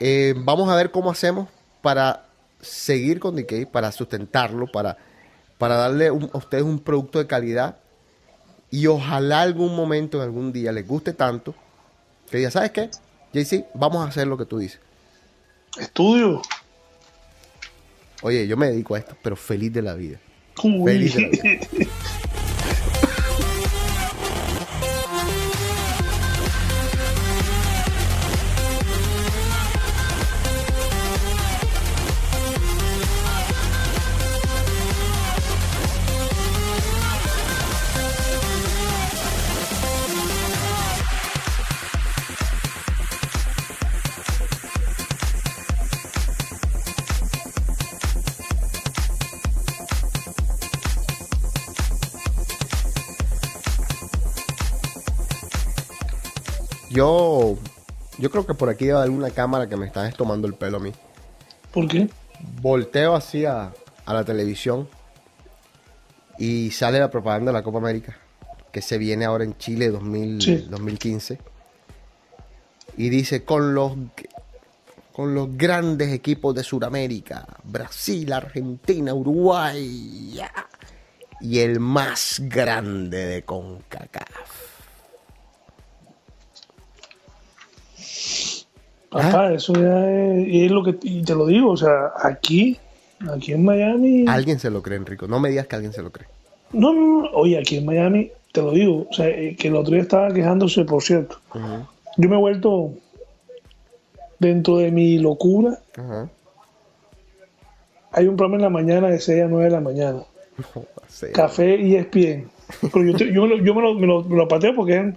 [0.00, 1.48] eh, vamos a ver cómo hacemos
[1.82, 2.26] para
[2.60, 4.96] seguir con DK, para sustentarlo, para,
[5.58, 7.78] para darle un- a ustedes un producto de calidad.
[8.70, 11.54] Y ojalá algún momento, en algún día, les guste tanto
[12.30, 12.90] que diga, ¿sabes qué?
[13.32, 14.80] JC, vamos a hacer lo que tú dices.
[15.78, 16.42] Estudio.
[18.22, 20.18] Oye, yo me dedico a esto, pero feliz de la vida.
[20.62, 20.84] Uy.
[20.92, 21.66] Feliz de la vida.
[56.98, 57.56] Yo,
[58.18, 60.80] yo creo que por aquí hay alguna cámara que me está tomando el pelo a
[60.80, 60.90] mí.
[61.72, 62.08] ¿Por qué?
[62.60, 63.72] Volteo así a,
[64.04, 64.88] la televisión
[66.40, 68.18] y sale la propaganda de la Copa América,
[68.72, 70.66] que se viene ahora en Chile 2000 Sí.
[70.68, 71.38] 2015.
[72.96, 73.92] Y dice, con los,
[75.12, 80.40] con los grandes equipos de Sudamérica, Brasil, Argentina, Uruguay,
[81.40, 84.57] y el más grande de CONCACAF.
[89.10, 92.76] Papá, eso ya es, y es lo que y te lo digo, o sea, aquí,
[93.34, 95.26] aquí en Miami, Alguien se lo cree, Enrico.
[95.26, 96.28] No me digas que alguien se lo cree.
[96.72, 99.76] no, no, no, oye, aquí en Miami, te lo digo, o sea, eh, que el
[99.76, 102.90] otro día estaba quejándose, por cierto, yo me he vuelto
[104.38, 105.78] dentro de mi locura,
[108.12, 110.22] hay un programa en la mañana de 6 a 9 de la mañana,
[110.74, 110.84] No.
[111.32, 112.50] Café y ESPN,
[112.92, 115.14] pero yo, te- yo, me lo, yo me, lo, me, lo, me lo pateo porque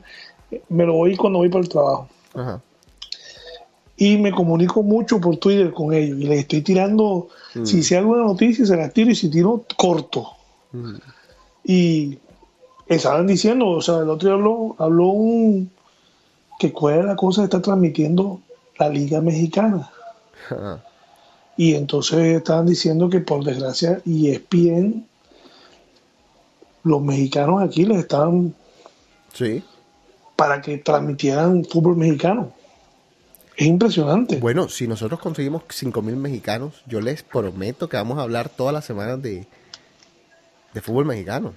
[0.70, 2.08] me lo voy cuando voy para el trabajo.
[2.34, 2.62] Ajá.
[4.02, 7.28] Y me comunico mucho por Twitter con ellos y les estoy tirando,
[7.64, 10.28] si sé alguna noticia se las tiro y si tiro corto.
[11.64, 12.18] Y
[12.88, 15.70] estaban diciendo, o sea, el otro día habló, habló un
[16.58, 18.42] que cuál es la cosa que está transmitiendo
[18.80, 19.92] la Liga Mexicana.
[20.50, 20.84] Ajá.
[21.56, 25.06] Y entonces estaban diciendo que por desgracia ESPN,
[26.86, 28.56] los mexicanos aquí les estaban
[29.32, 29.62] Sí.
[30.36, 32.52] para que transmitieran fútbol mexicano.
[33.62, 34.38] Es impresionante.
[34.38, 38.74] Bueno, si nosotros conseguimos 5 mil mexicanos, yo les prometo que vamos a hablar todas
[38.74, 39.46] las semanas de,
[40.74, 41.54] de fútbol mexicano.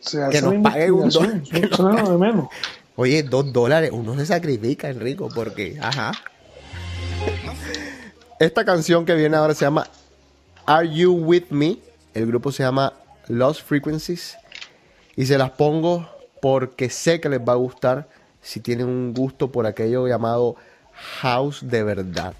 [0.00, 2.48] Se Que hace nos la paguen un dólar, que lo de menos.
[2.94, 6.12] Oye, dos dólares, uno se sacrifica, Enrico, porque, ajá.
[8.38, 9.86] Esta canción que viene ahora se llama
[10.66, 11.78] Are You With Me?
[12.12, 12.92] El grupo se llama
[13.28, 14.36] Lost Frequencies.
[15.16, 16.06] Y se las pongo
[16.42, 18.10] porque sé que les va a gustar
[18.42, 20.56] si tienen un gusto por aquello llamado
[21.20, 22.34] house de verdad.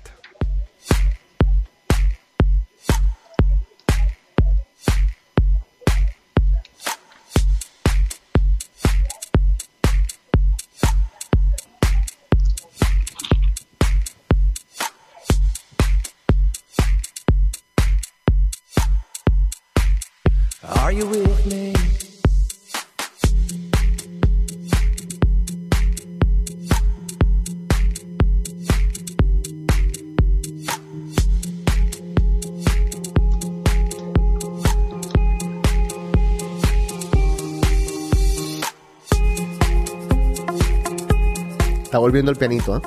[42.12, 42.80] Volviendo el pianito, ¿eh?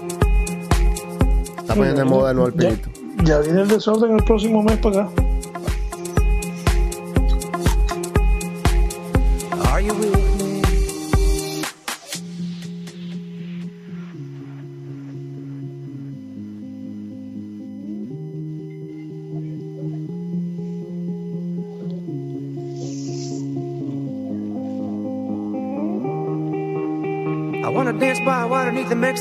[1.57, 2.89] Está poniendo de moda de nuevo el Ya- pianito.
[3.23, 5.09] Ya, viene el desorden el próximo mes para acá.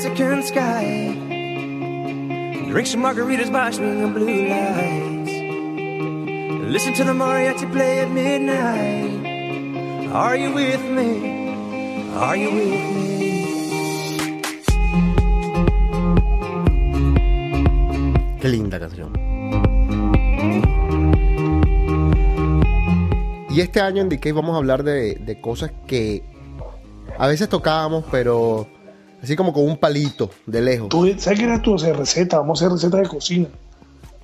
[0.05, 1.17] Mexican sky.
[2.69, 5.31] Drink some margaritas by swinging blue lights.
[6.69, 9.25] Listen to the mariachi play at midnight.
[10.13, 11.49] Are you with me?
[12.13, 13.15] Are you with me?
[18.39, 19.11] Qué linda canción.
[23.49, 26.21] Y este año en DK vamos a hablar de, de cosas que
[27.17, 28.67] a veces tocábamos, pero
[29.21, 30.89] así como con un palito de lejos.
[30.89, 32.37] Tú, ¿Sabes qué era tú hacer receta?
[32.39, 33.47] Vamos a hacer recetas de cocina.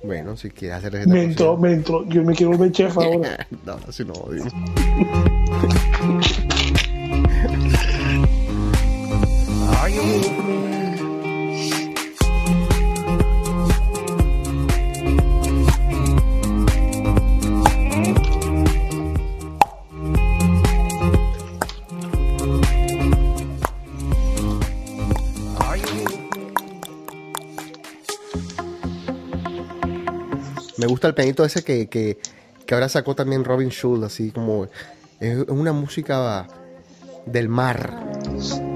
[0.04, 1.68] Bueno, si quieres hacer receta Me de entró, cocina.
[1.68, 2.08] me entró.
[2.08, 3.46] Yo me quiero volver chef ahora.
[3.66, 4.14] no, así no.
[4.30, 4.50] dime.
[30.92, 32.18] Gusta el pianito ese que, que,
[32.66, 34.68] que ahora sacó también Robin Schulz, así como
[35.20, 36.46] es una música
[37.26, 37.92] del mar.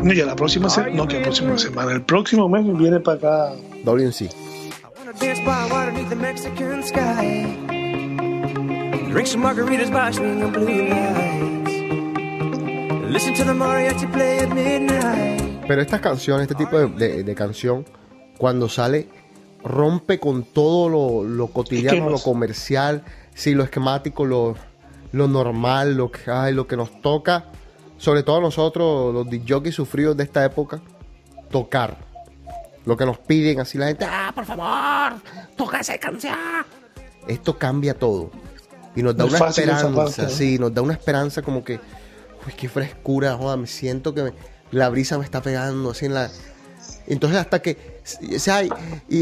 [0.03, 3.17] No, ya la próxima semana, no, que la próxima semana, el próximo mes viene para
[3.19, 3.53] acá.
[3.85, 4.25] WC.
[4.25, 4.31] I
[4.99, 7.57] wanna dance by water beneath the Mexican sky.
[9.11, 11.73] Drink some margaritas by swinging blue lights.
[13.11, 15.43] Listen to the mariachi play at midnight.
[15.67, 17.85] Pero estas canciones, este tipo de, de- de canción,
[18.39, 19.09] cuando sale,
[19.67, 23.03] rompe con todo lo, lo cotidiano, lo comercial,
[23.35, 24.55] sí, lo esquemático, lo,
[25.13, 27.47] lo normal, lo que, ay, lo que nos toca,
[27.99, 30.81] sobre todo a nosotros, los jockeys sufridos de esta época,
[31.51, 31.99] tocar.
[32.85, 35.21] Lo que nos piden, así la gente, ah, por favor,
[35.57, 36.37] toca esa canción.
[37.27, 38.31] Esto cambia todo.
[38.95, 40.29] Y nos da una esperanza, parte, ¿no?
[40.29, 41.81] sí, nos da una esperanza como que,
[42.47, 44.33] uy, qué frescura, joda, me siento que me-
[44.71, 46.31] la brisa me está pegando así en la...
[47.09, 48.71] Entonces hasta que, o sea, y,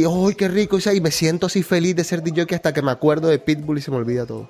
[0.05, 0.77] ¡ay, qué rico!
[0.77, 3.29] o sea, y me siento así feliz de ser DJ que hasta que me acuerdo
[3.29, 4.49] de Pitbull y se me olvida todo.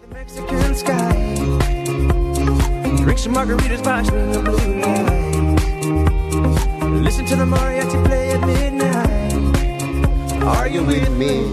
[10.46, 11.50] Are you with me?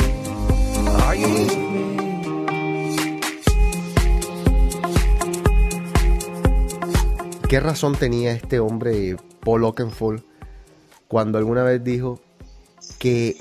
[1.05, 1.71] Are you with me?
[7.47, 10.23] ¿Qué razón tenía este hombre, Paul Oakenfold,
[11.07, 12.21] cuando alguna vez dijo
[13.01, 13.35] que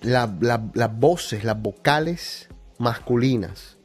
[0.00, 2.48] la- la- las voces, las vocales
[2.78, 3.76] masculinas,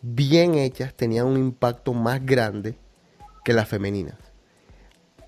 [0.00, 2.78] bien hechas, tenían un impacto más grande
[3.44, 4.14] que las femeninas?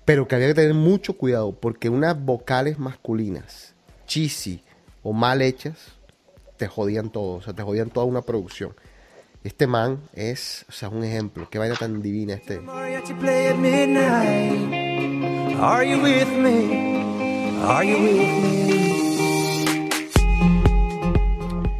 [0.05, 3.75] Pero que había que tener mucho cuidado porque unas vocales masculinas,
[4.07, 4.63] cheesy
[5.03, 5.77] o mal hechas,
[6.55, 8.73] te jodían todo, o sea, te jodían toda una producción.
[9.43, 11.49] Este man es, o sea, un ejemplo.
[11.49, 12.61] Qué vaina tan divina este.
[17.63, 17.97] Are you?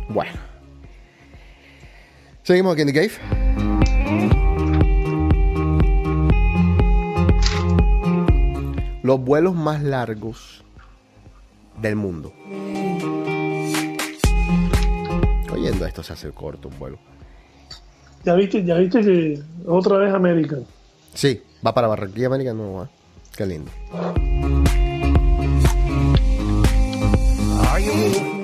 [0.10, 0.40] Bueno.
[2.44, 3.12] Seguimos aquí en The Cave.
[9.02, 10.64] Los vuelos más largos
[11.82, 12.32] del mundo.
[15.52, 17.00] Oyendo esto se hace corto un vuelo.
[18.24, 20.64] Ya viste, ya viste que otra vez American.
[21.16, 22.90] Sí, va para Barranquilla, América, no va.
[23.36, 23.72] Qué lindo.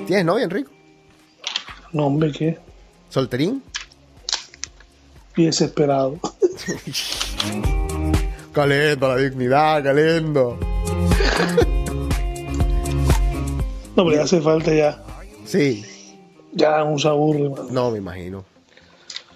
[0.06, 0.70] ¿Tienes novia, Enrico?
[1.92, 2.58] No, hombre, ¿qué?
[3.08, 3.62] ¿Solterín?
[5.36, 6.18] Y desesperado.
[8.52, 10.58] Calendo, la dignidad, calendo.
[13.96, 15.02] No, pero ya hace falta ya.
[15.44, 15.84] Sí,
[16.52, 18.44] Ya se aburre, no, me imagino.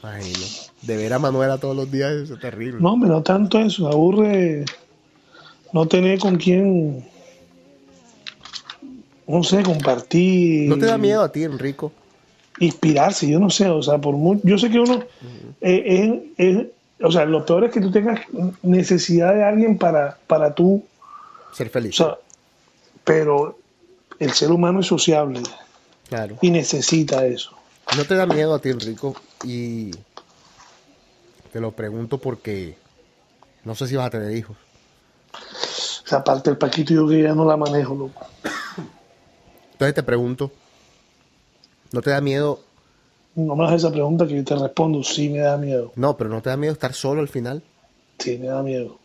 [0.01, 0.39] Imagino.
[0.83, 2.81] De ver a Manuela todos los días es terrible.
[2.81, 3.89] No, hombre, no tanto eso.
[3.89, 4.65] Aburre
[5.73, 7.05] no tener con quién,
[9.33, 10.69] no sé, compartir.
[10.69, 11.93] ¿No te da miedo a ti, Enrico?
[12.61, 13.69] Inspirarse, yo no sé.
[13.69, 15.03] O sea, por mu- yo sé que uno.
[15.61, 16.67] eh, es- es-
[17.05, 18.21] o sea, lo peor es que tú tengas
[18.63, 20.85] necesidad de alguien para, para tú.
[21.53, 21.97] Ser O feliz.
[21.97, 22.17] sea,
[23.05, 23.59] pero
[24.19, 25.41] el ser humano es sociable
[26.09, 26.37] claro.
[26.43, 27.57] y necesita eso.
[27.97, 29.15] ¿No te da miedo a ti, Enrico?
[29.45, 29.91] Y
[31.53, 32.77] te lo pregunto porque
[33.65, 34.57] no sé si vas a tener hijos.
[35.35, 38.27] O sea, aparte del Paquito, yo que ya no la manejo, loco.
[39.83, 40.53] Entonces te pregunto,
[41.91, 42.61] ¿no te da miedo?
[43.35, 45.03] No me hagas esa pregunta que yo te respondo.
[45.03, 45.91] Sí, me da miedo.
[45.97, 47.65] No, pero ¿no te da miedo estar solo al final?
[48.21, 49.01] Sí, me da miedo.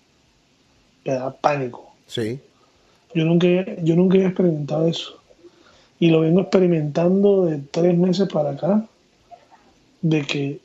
[1.04, 1.96] Me da pánico.
[2.06, 2.40] Sí.
[3.16, 3.48] Yo nunca,
[3.82, 5.18] yo nunca he experimentado eso.
[6.00, 8.86] Y lo vengo experimentando de tres meses para acá.
[10.04, 10.60] De que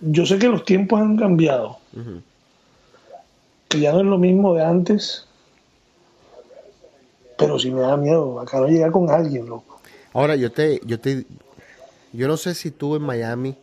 [0.00, 1.76] yo sé que los tiempos han cambiado.
[3.68, 5.25] Que ya no es lo mismo de antes.
[7.36, 8.40] Pero sí me da miedo.
[8.40, 9.80] Acá no llegar con alguien, loco.
[10.12, 11.26] Ahora yo te, yo te,
[12.12, 13.54] yo no sé si tú en Miami,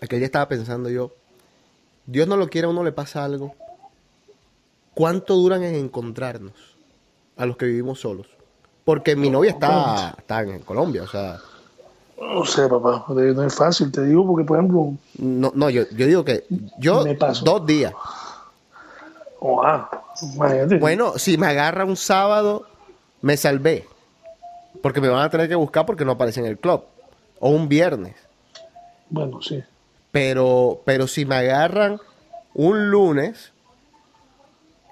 [0.00, 1.12] aquel día estaba pensando yo,
[2.06, 3.54] Dios no lo quiere, a uno le pasa algo.
[4.94, 6.54] ¿Cuánto duran en encontrarnos
[7.36, 8.26] a los que vivimos solos?
[8.86, 11.38] Porque mi novia está, está en Colombia, o sea,
[12.18, 16.06] No sé, papá, no es fácil, te digo, porque por ejemplo, no, no yo, yo
[16.06, 16.44] digo que
[16.78, 17.44] yo Me paso.
[17.44, 17.92] dos días.
[19.40, 19.90] oh, ah,
[20.22, 20.78] imagínate.
[20.78, 22.66] Bueno, si me agarra un sábado,
[23.22, 23.84] me salvé.
[24.82, 26.82] Porque me van a tener que buscar porque no aparece en el club.
[27.40, 28.14] O un viernes.
[29.10, 29.62] Bueno, sí.
[30.12, 31.98] Pero, pero si me agarran
[32.54, 33.52] un lunes,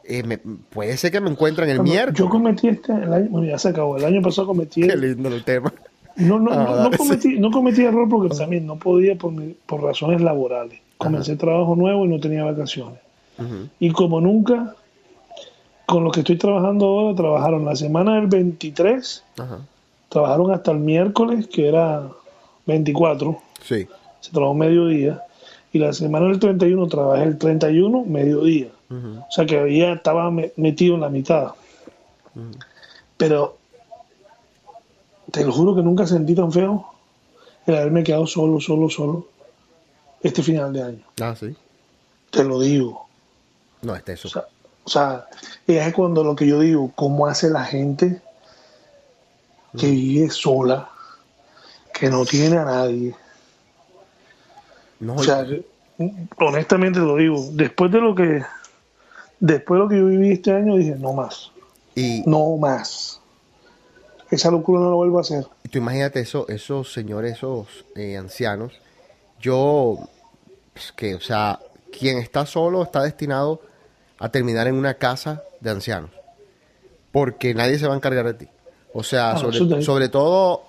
[0.05, 2.19] eh, me- puede ser que me encuentren el miércoles.
[2.19, 5.29] Yo cometí este, el año, bueno, ya se acabó, el año pasado cometí, Qué lindo
[5.31, 5.73] el tema.
[6.17, 9.57] no, no, Ah, no, no cometí, no cometí error porque también no podía por, mi-
[9.67, 10.81] por razones laborales.
[10.99, 13.01] Comencé trabajo nuevo y no tenía vacaciones.
[13.81, 14.75] Y como nunca,
[15.87, 19.59] con los que estoy trabajando ahora, trabajaron la semana del 23, Ajá.
[20.09, 22.09] trabajaron hasta el miércoles, que era
[22.67, 23.87] 24, Sí.
[24.21, 25.23] se trabajó mediodía,
[25.73, 28.69] y la semana del 31 trabajé el 31, mediodía.
[28.91, 29.19] Ujú.
[29.21, 31.49] O sea que ya estaba me- metido en la mitad.
[33.17, 33.57] Pero
[35.31, 36.87] te lo juro que nunca sentí tan feo
[37.67, 39.27] el haberme quedado solo, solo, solo
[40.23, 41.03] este final de año.
[41.21, 41.55] Ah, sí.
[42.31, 43.07] Te lo digo.
[43.83, 44.29] No, este eso.
[44.29, 44.45] O sea,
[44.85, 45.27] o sea,
[45.67, 48.21] es cuando lo que yo digo, cómo hace la gente
[49.77, 50.91] que vive sola,
[51.93, 53.15] que no tiene a nadie.
[55.01, 55.47] no, O sea,
[56.39, 58.43] honestamente lo digo, después de lo que
[59.41, 61.51] después de lo que yo viví este año dije, no más,
[61.95, 63.21] y, no más.
[64.31, 65.47] Esa locura no la vuelvo a hacer.
[65.63, 68.73] Y tú imagínate eso, esos señores, esos eh, ancianos.
[69.41, 69.99] Yo,
[70.73, 71.61] pues, que, o sea,
[71.97, 73.61] quien está solo está destinado
[74.19, 76.11] a terminar en una casa de ancianos.
[77.13, 78.49] Porque nadie se va a encargar de ti.
[78.93, 80.65] O sea, Ah, sobre, sobre todo,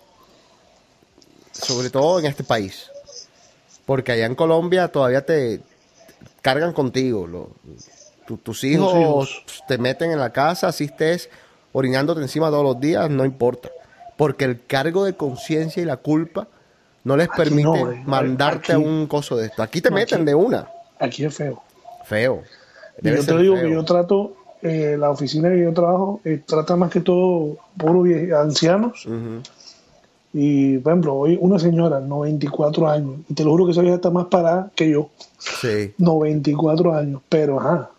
[1.52, 2.90] sobre todo en este país.
[3.86, 5.62] Porque allá en Colombia todavía te
[6.42, 7.28] cargan contigo.
[7.28, 7.50] lo-
[8.26, 9.44] tu- tus hijos, hijos.
[9.68, 11.30] te meten en la casa, así estés
[11.74, 13.70] orinándote encima todos los días, no importa.
[14.18, 16.48] Porque el cargo de conciencia y la culpa
[17.04, 19.62] no les Aquí permite no, mandarte a un coso de esto.
[19.62, 20.68] Aquí te No, meten aquí- de una.
[21.00, 21.62] Aquí es feo.
[22.06, 22.44] Feo.
[23.02, 23.64] Debe yo te digo feo.
[23.66, 28.02] que yo trato, eh, la oficina que yo trabajo, eh, trata más que todo puro
[28.04, 29.06] vie- ancianos.
[30.34, 33.96] Y, por ejemplo, hoy una señora, 94 años, y te lo juro que esa vieja
[33.96, 35.94] está más parada que yo, Sí.
[35.98, 37.90] 94 años, pero ajá,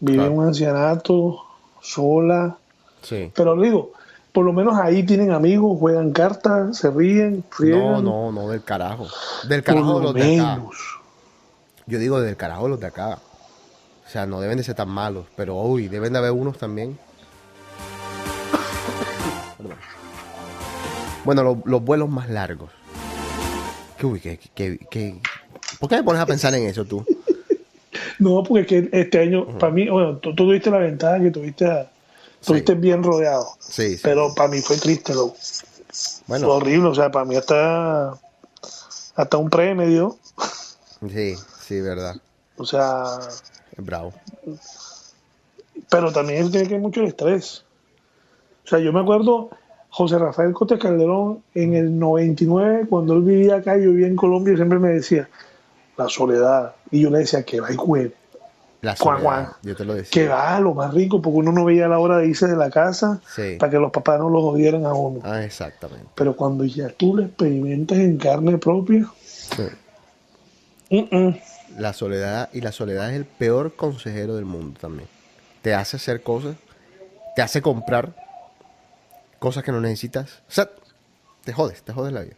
[0.00, 0.32] vive Claro.
[0.32, 1.38] en un ancianato,
[1.80, 2.56] sola,
[3.02, 3.30] Sí.
[3.36, 3.92] pero digo,
[4.32, 8.64] por lo menos ahí tienen amigos, juegan cartas, se ríen, No, friegan, no, no, del
[8.64, 9.06] carajo.
[9.48, 10.62] Del por carajo de lo los de acá.
[11.86, 13.18] Yo digo del carajo de los de acá.
[14.12, 16.98] O sea, no deben de ser tan malos, pero uy, deben de haber unos también.
[21.24, 22.70] Bueno, lo- los vuelos más largos.
[23.96, 25.18] Que, uy, que, que, que-
[25.80, 27.02] ¿Por qué me pones a pensar en eso tú?
[28.18, 31.30] No, porque es que este año, para mí, bueno, tú, tú tuviste la ventaja que
[31.30, 31.88] tuviste,
[32.38, 34.00] estuviste bien rodeado, Sí, sí.
[34.02, 35.34] pero para mí fue triste, lo,
[36.26, 38.12] Bueno, fue horrible, o sea, para mí hasta,
[39.16, 40.18] hasta un premio
[41.10, 41.34] sí,
[41.66, 42.16] sí, verdad.
[42.58, 43.18] o sea,
[43.76, 44.12] Es bravo.
[45.90, 47.64] pero también tiene que ver mucho el estrés.
[48.64, 49.50] O sea, yo me acuerdo,
[49.90, 54.54] José Rafael Cotes Calderón, en el 99, cuando él vivía acá, yo vivía en Colombia,
[54.56, 55.28] siempre me decía,
[55.96, 56.74] la soledad.
[56.90, 58.14] Y yo le decía, que va y juegue,
[58.80, 59.48] La soledad, cuan.
[59.62, 60.10] yo te lo decía.
[60.22, 62.70] que va, lo más rico, porque uno no veía la hora de irse de la
[62.70, 63.56] casa Sí.
[63.58, 65.20] para que los papás no lo jodieran a uno.
[65.24, 66.06] Ah, exactamente.
[66.14, 69.62] Pero cuando ya tú lo experimentas en carne propia, Sí.
[70.90, 71.30] mm,
[71.78, 75.08] La soledad y la soledad es el peor consejero del mundo también.
[75.62, 76.56] Te hace hacer cosas,
[77.36, 78.14] te hace comprar
[79.38, 80.42] cosas que no necesitas.
[80.48, 80.68] O sea,
[81.44, 82.34] te jodes, te jodes la vida.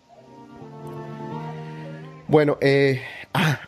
[2.28, 3.03] Bueno, eh,
[3.35, 3.61] ah,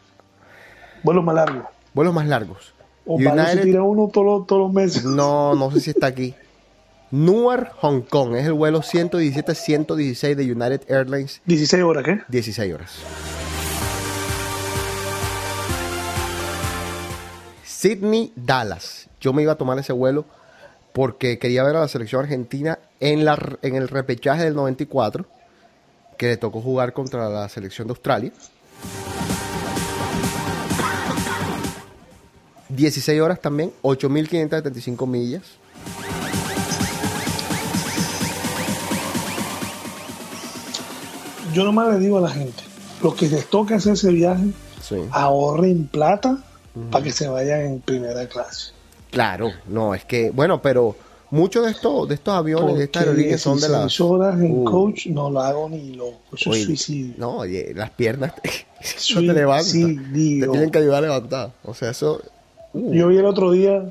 [1.03, 1.69] vuelo más largo.
[1.95, 2.73] vuelos más largos.
[3.05, 5.05] O para se United- tira uno todos los, todos los meses.
[5.05, 6.35] no, no sé si está aquí.
[7.11, 12.21] Newark, Hong Kong, es el vuelo 117-116 de United Airlines, 16 horas, ¿qué?
[12.29, 12.99] 16 horas.
[17.91, 19.07] Sydney, Dallas.
[19.21, 20.25] Yo me iba a tomar ese vuelo
[20.93, 25.25] porque quería ver a la selección argentina en, la, en el repechaje del 94,
[26.19, 28.33] que le tocó jugar contra la selección de Australia.
[32.71, 35.43] 16 horas también, 8.575 millas.
[41.53, 42.63] Yo nomás le digo a la gente,
[43.03, 44.47] los que les toque hacer ese viaje,
[44.83, 44.97] Sí.
[45.11, 46.39] ahorren plata
[46.91, 48.73] para que se vayan en primera clase.
[49.11, 50.95] Claro, no, es que, bueno, pero
[51.31, 53.81] muchos de estos, de estos aviones, de Porque estas aerolíneas son de las...
[53.83, 56.19] 16 horas en Uh, coach no lo hago ni loco.
[56.37, 57.15] Eso oye, es suicidio.
[57.19, 58.33] No, oye, las piernas
[59.15, 59.65] no te levantan.
[59.67, 60.51] Te Suicidio.
[60.51, 61.53] tienen que ayudar a levantar.
[61.65, 62.21] O sea, eso...
[62.75, 63.83] uh, Yo vi el otro día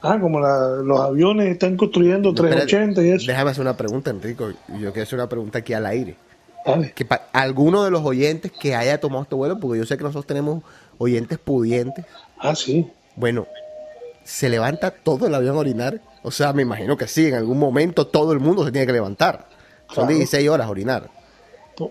[0.00, 3.26] Ah, como la- los aviones están construyendo 380 y eso.
[3.26, 4.48] Déjame hacer una pregunta, Enrico.
[4.68, 6.16] Yo quiero hacer una pregunta aquí al aire.
[6.64, 6.92] Dale.
[6.94, 10.02] Que para alguno de los oyentes que haya tomado este vuelo, porque yo sé que
[10.04, 10.62] nosotros tenemos
[10.96, 12.06] oyentes pudientes,
[12.38, 12.90] Ah, sí.
[13.14, 13.46] bueno,
[14.24, 16.00] ¿se levanta todo el avión a orinar?
[16.22, 18.92] O sea, me imagino que sí, en algún momento todo el mundo se tiene que
[18.92, 19.48] levantar.
[19.88, 20.08] Son Claro.
[20.10, 21.10] 16 horas a orinar.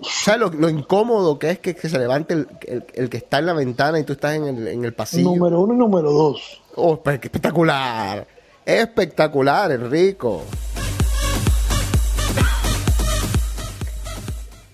[0.03, 3.37] ¿Sabes lo, lo incómodo que es que, que se levante el, el- el que está
[3.39, 5.29] en la ventana y tú estás en el, en el pasillo?
[5.29, 6.61] Número uno y número dos.
[6.75, 8.27] Oh, qué espectacular.
[8.65, 10.41] Espectacular, Enrico.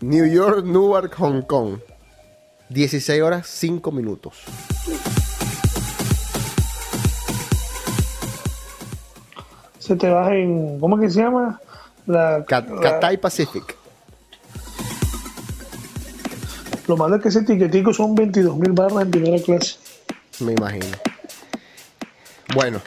[0.02, 1.80] New York, Newark, Hong Kong.
[2.70, 4.34] 16 horas 5 minutos.
[9.92, 10.80] Se te vas en.
[10.80, 11.60] ¿Cómo es que se llama?
[12.08, 13.76] La, Cat- la- Cathay Pacific.
[16.88, 19.76] Lo malo es que ese tiquetico son 22 mil barras en primera clase.
[20.40, 20.86] Me imagino.
[22.56, 22.80] Bueno.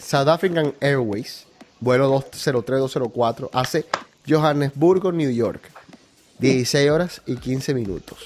[0.00, 1.46] South African Airways,
[1.80, 3.86] vuelo 203-204, hace
[4.28, 5.68] Johannesburgo, New York.
[6.38, 8.18] 16 horas y 15 minutos.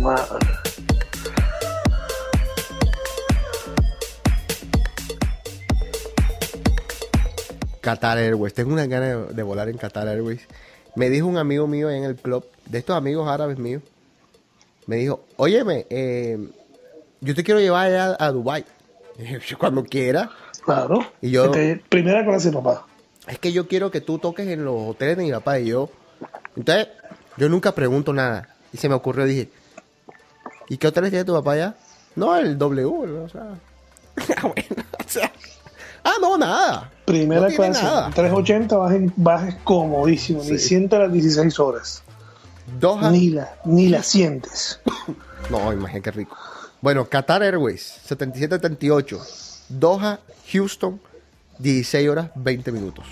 [0.00, 0.46] Madre.
[7.88, 8.52] Qatar Airways.
[8.52, 10.42] Tengo una ganas de, de volar en Qatar Airways.
[10.94, 13.82] Me dijo un amigo mío ahí en el club, de estos amigos árabes míos,
[14.86, 16.38] me dijo, óyeme, eh,
[17.20, 18.64] yo te quiero llevar allá a Dubai
[19.58, 20.30] Cuando quiera.
[20.64, 21.06] Claro.
[21.22, 22.86] Y yo- Este, primera clase, papá.
[23.26, 25.90] Es que yo quiero que tú toques en los hoteles de mi papá y yo.
[26.56, 26.88] Entonces,
[27.36, 28.54] yo nunca pregunto nada.
[28.72, 29.48] Y se me ocurrió, dije,
[30.68, 31.74] ¿y qué hoteles tiene tu papá allá?
[32.16, 33.48] No, el W, o sea.
[34.36, 35.30] Ah, bueno, o sea.
[36.10, 36.90] Ah, no, nada.
[37.04, 37.82] Primera No clase.
[37.82, 38.06] nada.
[38.06, 40.40] En 380 bajes, bajes comodísimo.
[40.42, 40.68] Ni Sí.
[40.68, 42.02] sientes las 16 horas.
[42.80, 43.10] Doha.
[43.10, 44.80] Ni la, ni la sientes.
[45.50, 46.36] No, imagínate qué rico.
[46.82, 49.18] Bueno, Qatar Airways, 77-78.
[49.68, 50.20] Doha,
[50.52, 51.00] Houston,
[51.58, 53.06] 16 horas 20 minutos.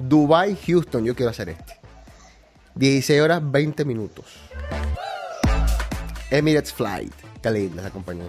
[0.00, 1.78] Dubai, Houston, yo quiero hacer este.
[2.76, 4.26] 16 horas 20 minutos.
[6.30, 7.12] Emirates Flight,
[7.42, 8.28] qué linda esa compañía.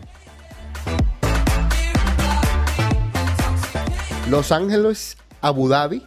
[4.29, 6.05] Los Ángeles, Abu Dhabi,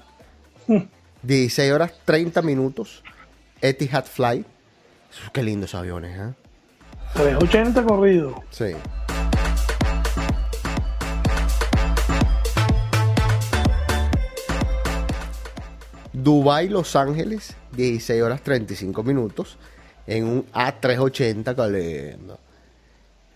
[1.23, 3.03] 16 horas 30 minutos.
[3.61, 4.47] Etihad Flight.
[5.33, 6.35] Qué lindos aviones, ¿eh?
[7.15, 8.43] 380 corrido.
[8.51, 8.73] Sí.
[16.13, 19.59] Dubai, Los Ángeles, 16 horas 35 minutos.
[20.07, 22.39] En un A380, qué lindo.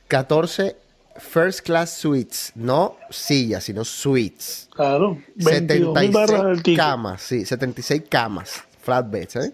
[0.08, 0.76] 14
[1.18, 2.52] First Class Suites.
[2.54, 4.68] No sillas, sino suites.
[4.74, 5.18] Claro.
[5.36, 6.78] 22 mil barras del 76 ticket.
[6.78, 8.64] camas, sí, 76 camas.
[8.82, 9.52] Flatbeds, ¿eh?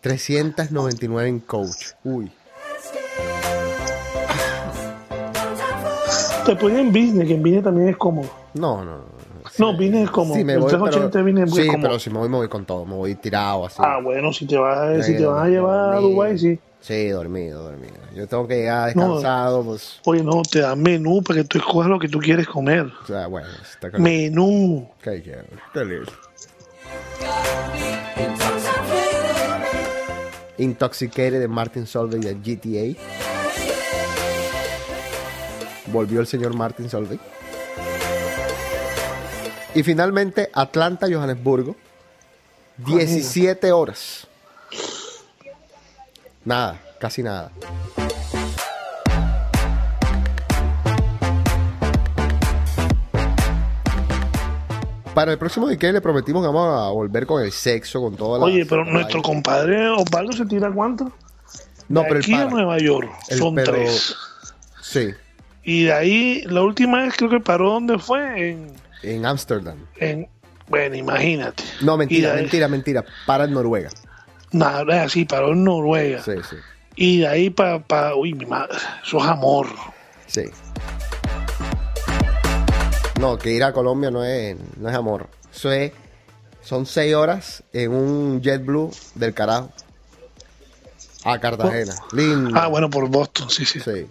[0.00, 1.92] 399 en coach.
[2.04, 2.30] Uy.
[6.46, 8.30] Te ponen en business, que en business también es cómodo.
[8.54, 9.17] No, no, no.
[9.58, 10.36] No, es cómodo.
[10.36, 12.48] Sí, me el voy, 380 pero, viene muy sí, pero si me voy, me voy
[12.48, 12.84] con todo.
[12.84, 13.76] Me voy tirado así.
[13.78, 16.00] Ah, bueno, si te vas, si te vas a llevar a.
[16.00, 16.58] Dubái, sí.
[16.80, 17.94] Sí, dormido, dormido.
[18.14, 20.00] Yo tengo que llegar descansado, pues.
[20.04, 22.86] Oye, no, te dan menú para que tú escojas lo que tú quieres comer.
[23.02, 24.30] O sea, bueno, está caliente.
[24.30, 24.88] Menú.
[25.02, 26.12] Qué chévere, qué lindo.
[30.58, 33.00] Intoxicated de Martin Solveig de GTA.
[35.86, 37.20] Volvió el señor Martin Solveig.
[39.74, 41.76] Y finalmente, Atlanta, Johannesburgo.
[42.78, 44.26] 17 horas.
[46.44, 47.50] Nada, casi nada.
[55.14, 58.38] Para el próximo DK le prometimos que vamos a volver con el sexo, con toda
[58.38, 58.44] la.
[58.44, 61.10] Oye, pero nuestro compadre Osvaldo se tira cuánto?
[61.88, 62.50] No, de pero el aquí a para.
[62.50, 64.14] Nueva York El son pero- tres.
[64.80, 65.10] Sí,
[65.64, 68.72] Y de ahí, la última vez creo que paró donde fue, en,
[69.02, 69.86] en Ámsterdam.
[69.96, 70.28] en
[70.68, 71.64] bueno, imagínate.
[71.80, 73.04] No, mentira, de mentira, mentira.
[73.26, 73.90] Para en Noruega.
[74.52, 76.22] Nada, así, paró en Noruega.
[76.22, 76.56] Sí, sí.
[76.96, 79.68] Y de ahí para, pa, uy, mi madre, eso es amor.
[80.26, 80.44] Sí.
[83.20, 85.28] No, que ir a Colombia no es, no es amor.
[85.54, 85.92] Eso es.
[86.62, 89.72] Son seis horas en un JetBlue del carajo.
[91.24, 91.94] A Cartagena.
[92.12, 92.50] Lindo.
[92.54, 93.80] Ah, bueno, por Boston, sí, sí.
[93.80, 94.06] Sí.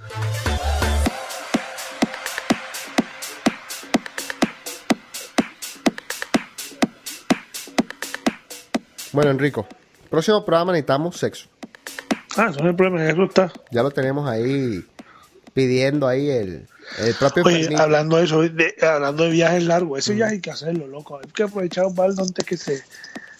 [9.17, 9.65] Bueno, Enrico.
[10.11, 11.47] Próximo programa necesitamos sexo.
[12.35, 13.51] Ah, eso no es el problema, eso está.
[13.71, 14.85] Ya lo tenemos ahí
[15.55, 16.67] pidiendo ahí el,
[16.99, 20.51] el propio Oye, hablando de eso, de- hablando de viajes largos, ese viaje hay que
[20.51, 21.17] hacerlo, loco.
[21.17, 22.83] Hay que aprovechar un baldo antes que se,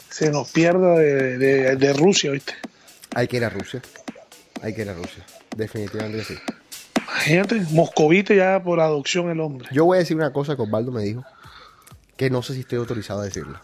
[0.10, 2.56] se nos pierda de, de, de Rusia, ¿viste?
[3.14, 3.80] Hay que ir a Rusia.
[4.64, 5.24] Hay que ir a Rusia.
[5.56, 6.34] Definitivamente sí.
[6.98, 9.68] Imagínate, moscovite ya por adopción el hombre.
[9.72, 11.24] Yo voy a decir una cosa que Osvaldo me dijo,
[12.16, 13.62] que no sé si estoy autorizado a decirla.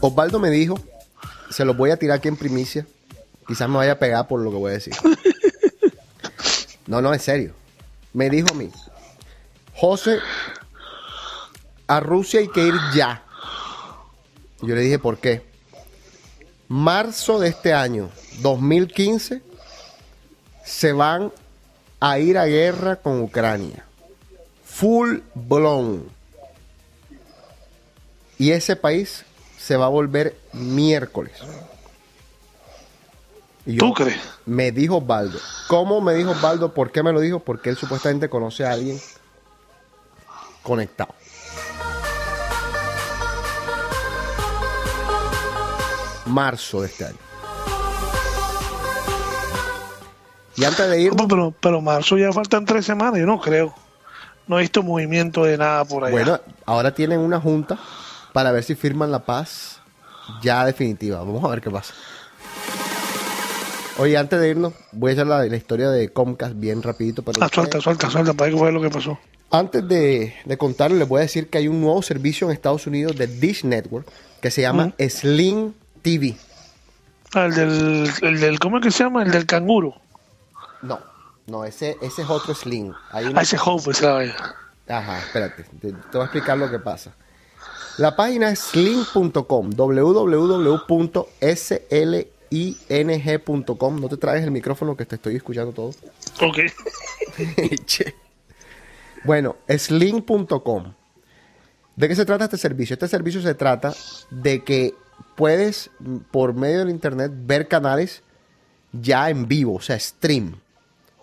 [0.00, 0.78] Osvaldo me dijo,
[1.50, 2.86] se los voy a tirar aquí en primicia,
[3.46, 4.94] quizás me vaya a pegar por lo que voy a decir.
[6.86, 7.52] No, no, en serio.
[8.14, 8.70] Me dijo a mí,
[9.74, 10.20] José,
[11.86, 13.22] a Rusia hay que ir ya.
[14.62, 15.44] Yo le dije, ¿por qué?
[16.66, 18.10] Marzo de este año,
[18.40, 19.42] 2015,
[20.64, 21.30] se van
[22.00, 23.84] a ir a guerra con Ucrania.
[24.64, 26.08] Full blown.
[28.38, 29.26] Y ese país
[29.68, 31.34] se va a volver miércoles.
[33.66, 34.16] Y yo- ¿Tú crees?
[34.46, 35.38] Me dijo Osvaldo.
[35.68, 36.72] ¿Cómo me dijo Osvaldo?
[36.72, 37.40] ¿Por qué me lo dijo?
[37.40, 38.98] Porque él supuestamente conoce a alguien
[40.62, 41.12] conectado.
[46.26, 47.16] Marzo de este año.
[50.56, 51.12] Y antes de ir.
[51.28, 53.74] Pero, pero marzo ya faltan tres semanas, yo no creo.
[54.46, 56.12] No he visto movimiento de nada por allá.
[56.12, 57.78] bueno, ahora tienen una junta
[58.38, 59.80] para ver si firman la paz
[60.42, 61.18] ya definitiva.
[61.18, 61.92] Vamos a ver qué pasa.
[63.98, 67.24] Oye, antes de irnos, voy a echar la, la historia de Comcast bien rapidito.
[67.24, 69.18] Pero ah, suelta, suelta, suelta, para ver qué fue lo que pasó.
[69.50, 72.86] Antes de, de contarles, les voy a decir que hay un nuevo servicio en Estados
[72.86, 74.06] Unidos de Dish Network
[74.40, 76.36] que se llama Sling TV.
[77.34, 79.24] Ah, el del, el del, ¿cómo es que se llama?
[79.24, 79.94] El del canguro.
[80.82, 81.00] No,
[81.48, 82.92] no, ese, ese es otro Sling.
[83.10, 84.20] Hay una- Ah, ese Hope, esa.
[84.88, 87.10] Ajá, espérate, te, te voy a explicar lo que pasa.
[87.98, 90.40] La página es sling.com, www.sling.com.
[94.00, 95.88] No te traes el micrófono que te estoy escuchando todo.
[96.40, 96.58] Ok.
[97.86, 98.14] Che.
[99.24, 100.94] bueno, sling.com.
[101.96, 102.94] ¿De qué se trata este servicio?
[102.94, 103.92] Este servicio se trata
[104.30, 104.94] de que
[105.34, 108.22] puedes, mm, por medio del internet, ver canales
[108.92, 110.60] ya en vivo, o sea, stream.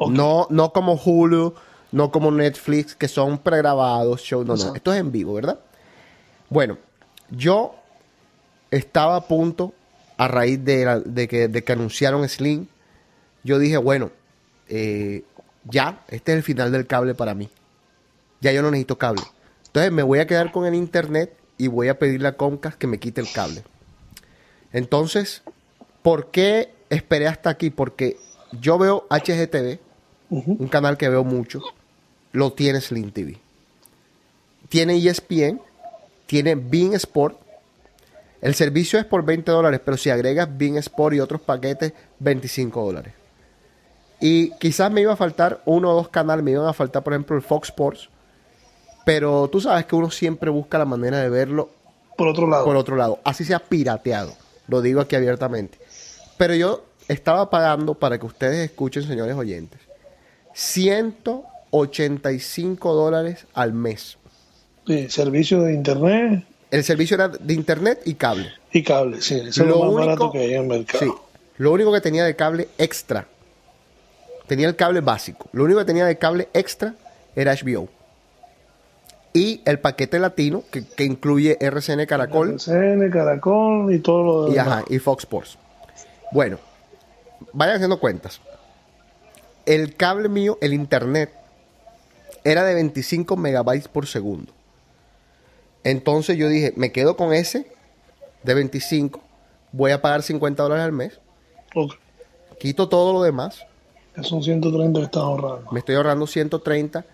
[0.10, 1.54] No, no como Hulu,
[1.94, 4.76] no como Netflix, que son pregrabados, show, no, no.
[4.76, 5.60] Esto es en vivo, ¿verdad?
[6.50, 6.78] Bueno,
[7.30, 7.76] yo
[8.72, 9.74] estaba a punto,
[10.18, 12.68] a raíz de, la- de que, de que anunciaron Sling,
[13.44, 14.12] yo dije, bueno,
[14.70, 15.24] eh,
[15.66, 17.50] ya, este es el final del cable para mí.
[18.42, 19.24] Ya yo no necesito cable.
[19.68, 22.88] Entonces me voy a quedar con el internet y voy a pedirle a Comcast que
[22.88, 23.64] me quite el cable.
[24.74, 25.42] Entonces,
[26.02, 27.70] ¿por qué esperé hasta aquí?
[27.70, 28.18] Porque
[28.60, 29.80] yo veo HGTV,
[30.30, 31.62] un canal que veo mucho,
[32.32, 33.38] lo tiene Slim TV.
[34.70, 35.62] Tiene ESPN,
[36.26, 37.38] tiene Bean Sport.
[38.42, 42.86] El servicio es por 20 dólares, pero si agregas Bean Sport y otros paquetes, 25
[42.86, 43.14] dólares.
[44.20, 47.14] Y quizás me iba a faltar uno o dos canales, me iban a faltar, por
[47.14, 48.10] ejemplo, el Fox Sports.
[49.06, 51.70] Pero tú sabes que uno siempre busca la manera de verlo
[52.18, 52.66] Por otro lado.
[52.66, 54.34] por otro lado, así sea pirateado.
[54.68, 55.78] Lo digo aquí abiertamente.
[56.38, 59.80] Pero yo estaba pagando para que ustedes escuchen, señores oyentes,
[60.54, 64.18] 185 dólares al mes.
[64.88, 68.52] Sí, servicio de internet El servicio era de internet y cable.
[68.72, 69.22] y cable.
[69.22, 71.06] Sí, eso es lo más barato que hay en el mercado.
[71.06, 71.12] sí,
[71.58, 73.26] lo único que tenía de cable extra,
[74.48, 75.48] tenía el cable básico.
[75.54, 76.94] Lo único que tenía de cable extra
[77.36, 77.88] era HBO.
[79.34, 84.56] Y el paquete latino, que, que incluye RCN Caracol, CN, Caracol y todo lo y,
[84.56, 84.68] demás.
[84.68, 85.58] ajá, y Fox Sports.
[86.32, 86.58] Bueno,
[87.54, 88.40] vayan haciendo cuentas.
[89.66, 91.32] El cable mío, el internet,
[92.44, 94.54] era de 25 megabytes por segundo.
[95.86, 97.72] Entonces yo dije, me quedo con ese
[98.44, 99.22] de 25,
[99.72, 101.20] voy a pagar 50 dólares al mes,
[101.76, 101.94] Ok.
[102.60, 103.60] quito todo lo demás,
[104.24, 105.72] son 130 que estás ahorrando.
[105.72, 107.06] me estoy ahorrando 130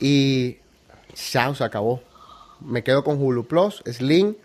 [0.00, 0.58] y
[1.32, 2.02] ya se acabó.
[2.60, 4.36] Me quedo con Hulu Plus, Sling,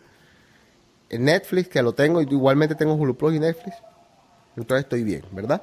[1.11, 3.75] Netflix, que lo tengo, y igualmente tengo Hulu Plus y Netflix.
[4.55, 5.61] Entonces estoy bien, ¿verdad?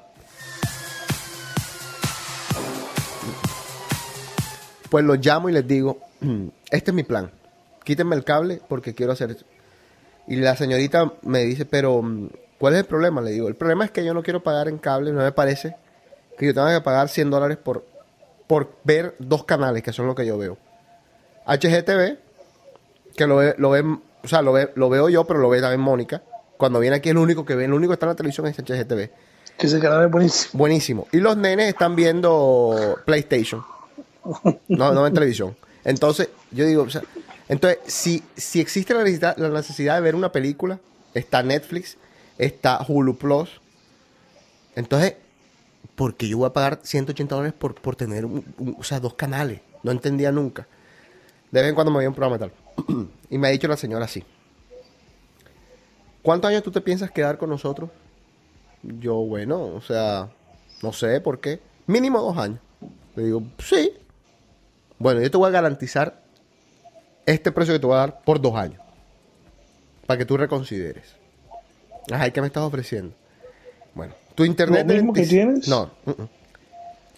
[4.91, 5.99] Pues los llamo y les digo,
[6.71, 7.31] este es mi plan.
[7.85, 9.45] Quítenme el cable porque quiero hacer eso.
[10.27, 12.29] Y la señorita me dice, pero mm,
[12.59, 13.21] ¿cuál es el problema?
[13.21, 15.77] Le digo, el problema es que yo no quiero pagar en cable, no me parece
[16.39, 17.85] que yo tenga que pagar 100 dólares por,
[18.47, 20.57] por ver dos canales, que son lo que yo veo.
[21.47, 22.19] HGTV,
[23.17, 25.61] que lo ve, lo ven- o sea, lo, ve- lo veo yo, pero lo ve
[25.61, 26.23] también Mónica.
[26.57, 28.57] Cuando viene aquí, el único que ve, el único que está en la televisión es
[28.57, 29.11] HGTV.
[29.59, 30.59] Que ese canal es buenísimo.
[30.59, 31.07] Buenísimo.
[31.13, 33.63] Y los nenes están viendo PlayStation.
[34.69, 35.55] No, no en televisión.
[35.85, 37.03] Entonces, yo digo, o sea,
[37.49, 40.81] entonces, si, si existe la necesidad, la necesidad de ver una película,
[41.13, 41.97] está Netflix,
[42.39, 43.61] está Hulu Plus.
[44.75, 45.15] Entonces,
[45.95, 49.61] ¿por qué yo voy a pagar 180 dólares por, por tener o sea, dos canales?
[49.83, 50.67] No entendía nunca.
[51.51, 52.53] De vez en cuando me veía un programa tal.
[53.31, 54.25] y me ha dicho la señora así.
[56.23, 57.91] ¿Cuántos años tú te piensas quedar con nosotros?
[58.83, 60.31] Yo, bueno, o sea,
[60.83, 61.61] no sé por qué.
[61.87, 62.61] Mínimo dos años.
[63.15, 63.93] Le digo, sí.
[64.99, 66.24] Bueno, yo te voy a garantizar
[67.27, 68.81] este precio que te voy a dar por dos años.
[70.07, 71.15] Para que tú reconsideres.
[72.11, 73.15] Ajá, ¿y qué me estás ofreciendo?
[73.95, 75.69] Bueno, tu internet ¿Lo mismo que 25 tienes?
[75.69, 75.91] No.
[76.05, 76.29] mm, mm.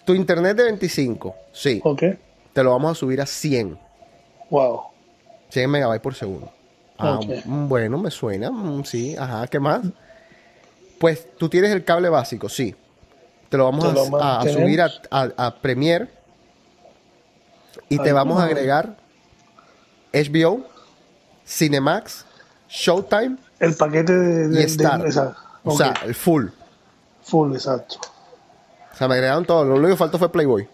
[0.05, 1.81] Tu internet de 25, sí.
[1.83, 2.03] Ok.
[2.53, 3.77] Te lo vamos a subir a 100.
[4.49, 4.83] Wow.
[5.49, 6.49] 100 megabytes por segundo.
[6.97, 7.45] Ah, Ok.
[7.45, 8.49] mm, bueno, me suena.
[8.85, 9.81] Sí, ajá, ¿qué más?
[10.97, 12.73] Pues tú tienes el cable básico, sí.
[13.49, 16.07] Te lo vamos Te lo a, subir a, a- a Premiere.
[17.89, 18.97] Y te vamos a agregar
[20.23, 20.65] HBO,
[21.45, 22.25] Cinemax,
[22.69, 25.05] Showtime El paquete de, y de- de- Star.
[25.05, 25.39] exacto.
[25.63, 26.47] O sea, el full.
[27.23, 27.97] full, exacto.
[28.93, 29.63] O sea, me agregaron todo.
[29.65, 30.67] Lo único que faltó fue Playboy.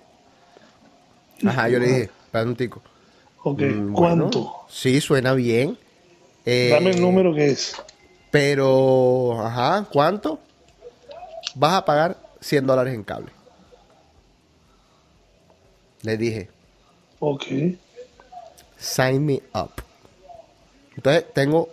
[1.45, 2.81] Ajá, yo le dije, espera un tico.
[3.43, 3.59] Ok.
[3.61, 4.55] Mm, bueno, ¿Cuánto?
[4.69, 5.77] sí, suena bien.
[6.45, 7.75] Eh, Dame el número que es.
[8.31, 10.39] Pero, ajá, ¿cuánto?
[11.55, 13.31] Vas a pagar 100 dólares en cable.
[16.01, 16.49] Le dije,
[17.19, 17.45] Ok.
[18.83, 19.71] Sign me up.
[20.95, 21.69] Entonces, tengo,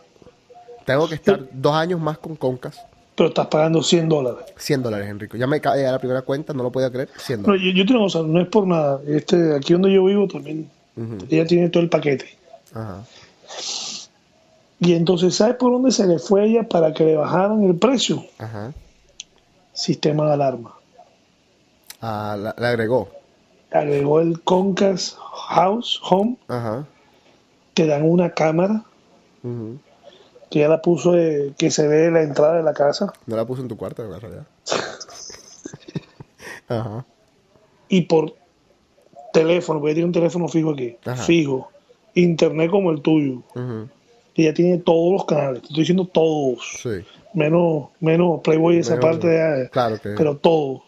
[0.86, 2.80] tengo que estar dos años más con Concas.
[3.16, 4.44] Pero estás pagando 100 dólares.
[4.56, 5.36] 100 dólares, Enrico.
[5.36, 7.08] Ya me cae a la primera cuenta, no lo podía creer.
[7.18, 7.66] 100 No, dólares.
[7.66, 9.00] yo, yo te digo, o sea, no es por nada.
[9.06, 10.70] Este, aquí donde yo vivo también,
[11.28, 12.26] ella tiene todo el paquete.
[12.72, 13.02] Ajá.
[14.78, 17.76] Y entonces, ¿sabes por dónde se le fue a ella para que le bajaran el
[17.76, 18.24] precio?
[18.38, 18.72] Ajá.
[19.74, 20.74] Sistema de alarma.
[22.00, 23.10] Ah, la- le agregó.
[23.70, 25.16] Agregó el Concast
[25.50, 26.86] House Home, Ajá.
[27.80, 28.84] Te dan una cámara
[30.50, 33.46] que ya la puso de- que se ve la entrada de la casa No la
[33.46, 34.46] puse en tu cuarto, en realidad.
[36.68, 37.06] Ajá.
[37.88, 38.34] y por
[39.32, 41.22] teléfono, porque tiene un teléfono fijo aquí, Ajá.
[41.22, 41.70] fijo,
[42.14, 43.88] internet como el tuyo, Ujú.
[44.34, 47.02] y ya tiene todos los canales, te estoy diciendo todos, Sí.
[47.32, 50.82] menos, menos Playboy esa Menos- parte de claro que- pero todos.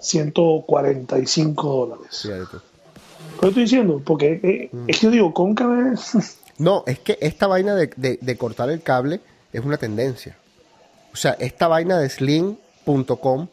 [0.00, 2.20] 145 dólares.
[2.22, 2.60] Fíjate tú.
[3.40, 4.02] ¿Qué estoy diciendo?
[4.04, 4.84] Porque eh, Mm.
[4.90, 5.34] es que yo digo,
[6.58, 9.20] No, es que esta vaina de, de- de cortar el cable
[9.52, 10.36] es una tendencia.
[11.12, 13.48] O sea, esta vaina de sling.com,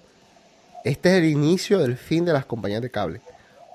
[0.86, 3.22] este es el inicio del fin de las compañías de cable.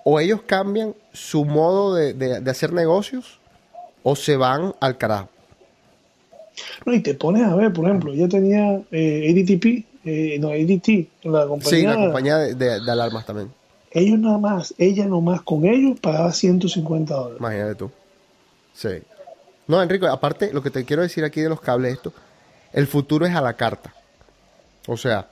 [0.04, 3.38] O ellos cambian su modo de, de- hacer negocios
[4.02, 5.28] o se van al carajo.
[6.86, 11.08] No, y te pones a ver, por ejemplo, ella tenía eh, ADTP, eh, no, ADT,
[11.24, 11.78] la compañía.
[11.80, 13.52] Sí, la compañía de, de- de alarmas también.
[13.90, 17.38] Ellos nada más, ella nomás con ellos pagaba 150 dólares.
[17.40, 17.90] Imagínate tú.
[18.74, 19.02] Sí.
[19.66, 22.12] No, Enrico, aparte, lo que te quiero decir aquí de los cables, esto,
[22.72, 23.94] el futuro es a la carta.
[24.86, 25.28] O sea,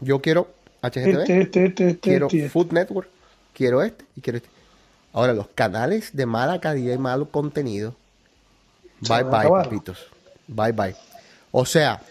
[0.00, 0.48] yo quiero
[0.82, 2.28] HGTV, Este, este, este, quiero.
[2.28, 3.08] Food Network,
[3.52, 4.48] quiero este y quiero este.
[5.12, 7.94] Ahora, los canales de mala calidad y malo contenido,
[9.00, 10.06] bye bye, papitos.
[10.48, 10.96] Bye bye.
[11.52, 12.02] O sea,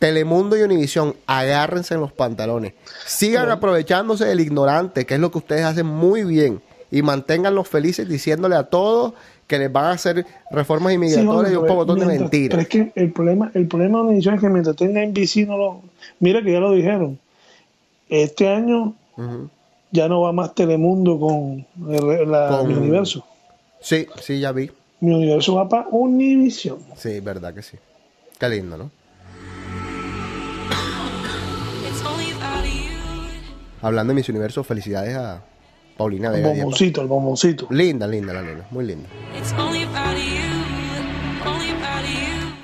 [0.00, 2.72] Telemundo y Univisión, agárrense en los pantalones.
[3.06, 6.60] Sigan aprovechándose del ignorante, que es lo que ustedes hacen muy bien.
[6.90, 9.12] Y manténganlos felices diciéndole a todos
[9.46, 12.50] que les van a hacer reformas Sí, inmigratorias y un pocotón de mentiras.
[12.50, 15.56] Pero es que el problema, el problema de Univision es que mientras tenga NBC no
[15.58, 15.82] lo...
[16.18, 17.18] Mira que ya lo dijeron.
[18.08, 18.94] Este año
[19.92, 23.24] ya no va más Telemundo con, el- la, Con- mi universo.
[23.80, 24.70] Sí, sí, ya vi.
[25.00, 26.78] Mi universo va para Univision.
[26.96, 27.76] Sí, verdad que sí.
[28.38, 28.90] Qué lindo, ¿no?
[33.82, 35.42] Hablando de mis universos, felicidades a
[35.96, 36.48] Paulina El Vega.
[36.50, 36.62] Diez.
[36.64, 37.66] bomboncito, el bomboncito.
[37.70, 39.08] Linda, linda la nena, muy linda.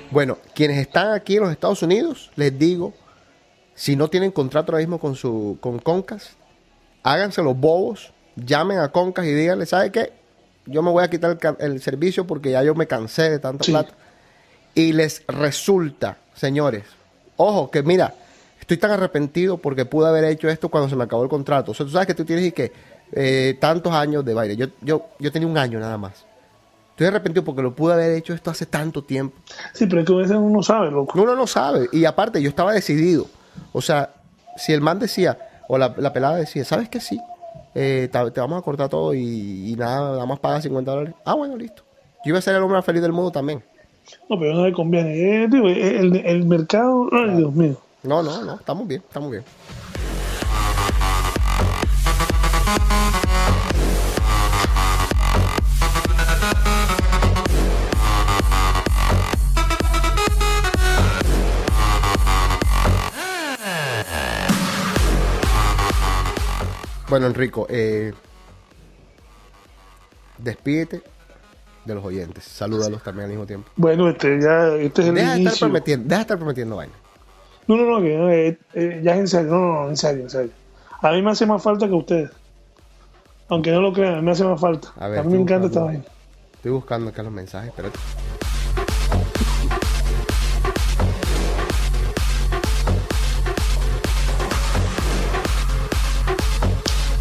[0.09, 2.93] Bueno, quienes están aquí en los Estados Unidos, les digo,
[3.75, 6.31] si no tienen contrato ahora mismo con su con Concas,
[7.03, 10.13] háganse los bobos, llamen a Concas y díganle, ¿sabe qué?
[10.65, 13.63] Yo me voy a quitar el, el servicio porque ya yo me cansé de tanta
[13.63, 13.71] Sí.
[13.71, 13.93] plata.
[14.75, 16.83] Y les resulta, señores,
[17.35, 18.13] ojo, que mira,
[18.67, 21.71] estoy tan arrepentido porque pude haber hecho esto cuando se me acabó el contrato.
[21.71, 22.73] O sea, tú sabes que tú tienes y que
[23.13, 24.57] eh, tantos años de baile.
[24.57, 26.25] Yo, yo, yo tenía un año nada más.
[26.89, 29.37] Estoy arrepentido porque lo pude haber hecho esto hace tanto tiempo.
[29.71, 31.17] Sí, pero es que a veces uno no sabe, loco.
[31.21, 31.87] Uno no sabe.
[31.93, 33.27] Y aparte, yo estaba decidido.
[33.71, 34.13] O sea,
[34.57, 35.37] si el man decía,
[35.69, 37.21] o la, la pelada decía, ¿sabes que sí?
[37.73, 41.13] Eh, te, te vamos a cortar todo y, y nada, nada más paga 50 dólares.
[41.23, 41.83] Ah, bueno, listo.
[42.25, 43.63] Yo iba a ser el hombre más feliz del mundo también.
[44.29, 45.43] No, pero no le conviene.
[45.43, 47.77] Eh, digo, eh, el, el mercado, ay, Dios mío.
[48.07, 49.43] No, no, no, estamos bien, estamos bien.
[67.09, 68.13] Bueno, Enrico, eh,
[70.37, 71.01] despídete
[71.85, 72.43] de los oyentes.
[72.45, 73.69] Salúdalos también al mismo tiempo.
[73.75, 75.67] Bueno, este, ya, este es el Deja de estar inicio.
[75.67, 76.93] prometiendo, deja de estar prometiendo vaina.
[77.67, 79.97] No, no, no, que no, eh, eh, ya es en serio, no, no, no, en
[79.97, 80.51] serio, en serio.
[81.01, 82.31] A mí me hace más falta que a ustedes.
[83.49, 84.93] Aunque no lo crean, a mí me hace más falta.
[84.97, 86.03] A mí me encanta esta vaina.
[86.53, 87.99] Estoy buscando acá los mensajes, espérate.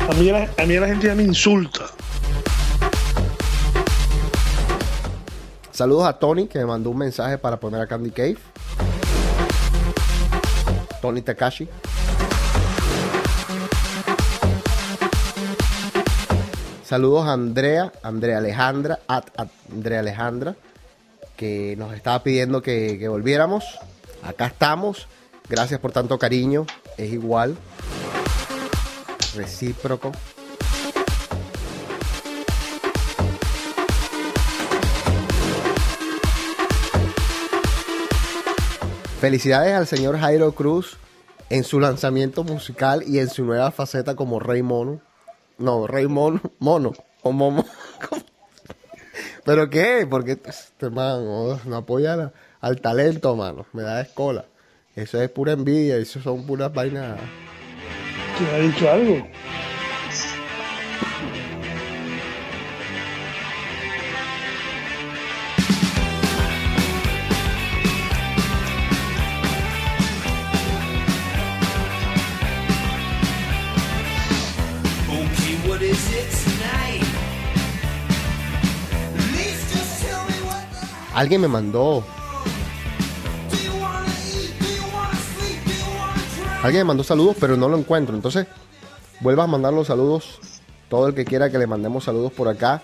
[0.08, 1.86] A mí, la, a mí la gente ya me insulta.
[5.72, 8.38] Saludos a Tony que me mandó un mensaje para poner a Candy Cave.
[11.00, 11.68] Tony Takashi.
[16.84, 19.26] Saludos a Andrea, Andrea Alejandra, at,
[19.72, 20.54] Andrea Alejandra,
[21.36, 23.64] que nos estaba pidiendo que volviéramos.
[24.22, 25.08] Acá estamos.
[25.48, 26.66] Gracias por tanto cariño.
[26.96, 27.56] Es igual.
[29.34, 30.12] Recíproco.
[39.20, 40.98] Felicidades al señor Jairo Cruz
[41.48, 45.00] en su lanzamiento musical y en su nueva faceta como Rey Mono.
[45.56, 47.64] No, Rey Mono, Mono o Momo.
[49.44, 50.06] ¿Pero qué?
[50.08, 53.64] Porque este man oh, no apoya al talento, mano.
[53.72, 54.44] Me da escola.
[54.94, 57.18] Eso es pura envidia, eso son puras vainas.
[58.36, 59.26] ¿Quién ha dicho algo?
[81.16, 81.38] You
[83.80, 84.02] wanna
[85.38, 85.66] drink?
[86.62, 88.14] alguien me mandó saludos, pero no lo encuentro.
[88.14, 88.46] Entonces,
[89.20, 90.38] vuelva a mandar los saludos.
[90.88, 92.82] Todo el que quiera que le mandemos saludos por acá,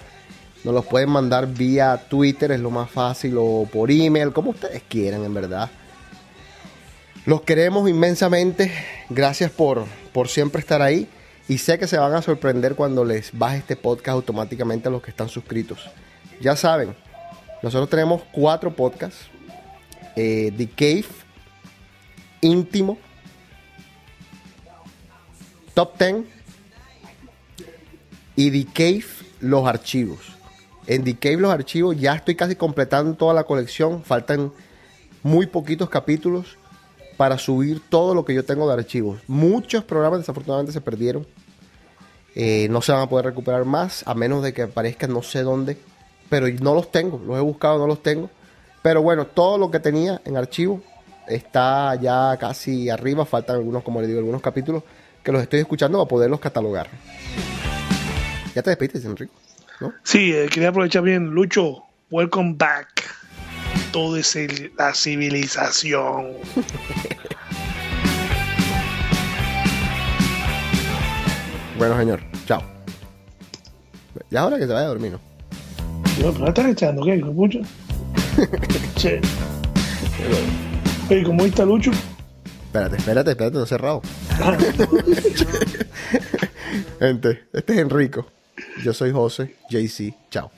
[0.65, 4.83] nos los pueden mandar vía Twitter, es lo más fácil, o por email, como ustedes
[4.89, 5.71] quieran, en verdad.
[7.27, 8.73] Los queremos inmensamente.
[9.11, 11.07] Gracias por, por siempre estar ahí.
[11.49, 15.03] Y sé que se van a sorprender cuando les baje este podcast automáticamente a los
[15.03, 15.91] que están suscritos.
[16.41, 16.97] Ya saben,
[17.63, 19.27] nosotros tenemos cuatro podcasts.
[20.17, 21.07] Eh, The Cave,
[22.41, 22.99] Íntimo,
[25.75, 26.25] Top 10
[28.37, 29.05] y The Cave,
[29.41, 30.19] los archivos.
[30.87, 34.03] En The Cave, los archivos, ya estoy casi completando toda la colección.
[34.03, 34.53] Faltan
[35.23, 36.59] muy poquitos capítulos
[37.17, 39.21] para subir todo lo que yo tengo de archivos.
[39.29, 41.27] Muchos programas desafortunadamente se perdieron.
[42.35, 45.43] Eh, no se van a poder recuperar más, a menos de que aparezcan no sé
[45.43, 45.79] dónde.
[46.33, 48.31] Pero no los tengo, los he buscado, no los tengo.
[48.81, 50.81] Pero bueno, todo lo que tenía en archivo
[51.29, 53.27] está ya casi arriba.
[53.27, 54.83] Faltan algunos, como les digo, algunos capítulos
[55.23, 56.89] que los estoy escuchando para poderlos catalogar.
[58.55, 59.35] Ya te despides, Enrico.
[59.81, 59.93] ¿no?
[60.05, 61.27] Sí, eh, quería aprovechar bien.
[61.27, 62.89] Lucho, welcome back.
[63.93, 66.33] Todo es el- la civilización.
[71.79, 72.21] Bueno, señor.
[72.47, 72.63] Chao.
[74.31, 75.32] Ya es hora que se vaya a dormir, ¿no?
[76.19, 77.19] Yo, pero estás echando, ¿qué?
[77.19, 77.59] pucha?
[78.97, 79.21] che.
[81.11, 81.91] Oye, ¿cómo está Lucho?
[82.67, 84.01] Espérate, espérate, espérate, no he cerrado.
[86.99, 88.27] Gente, este es Enrico.
[88.83, 90.15] Yo soy José, JC.
[90.31, 90.51] Chao.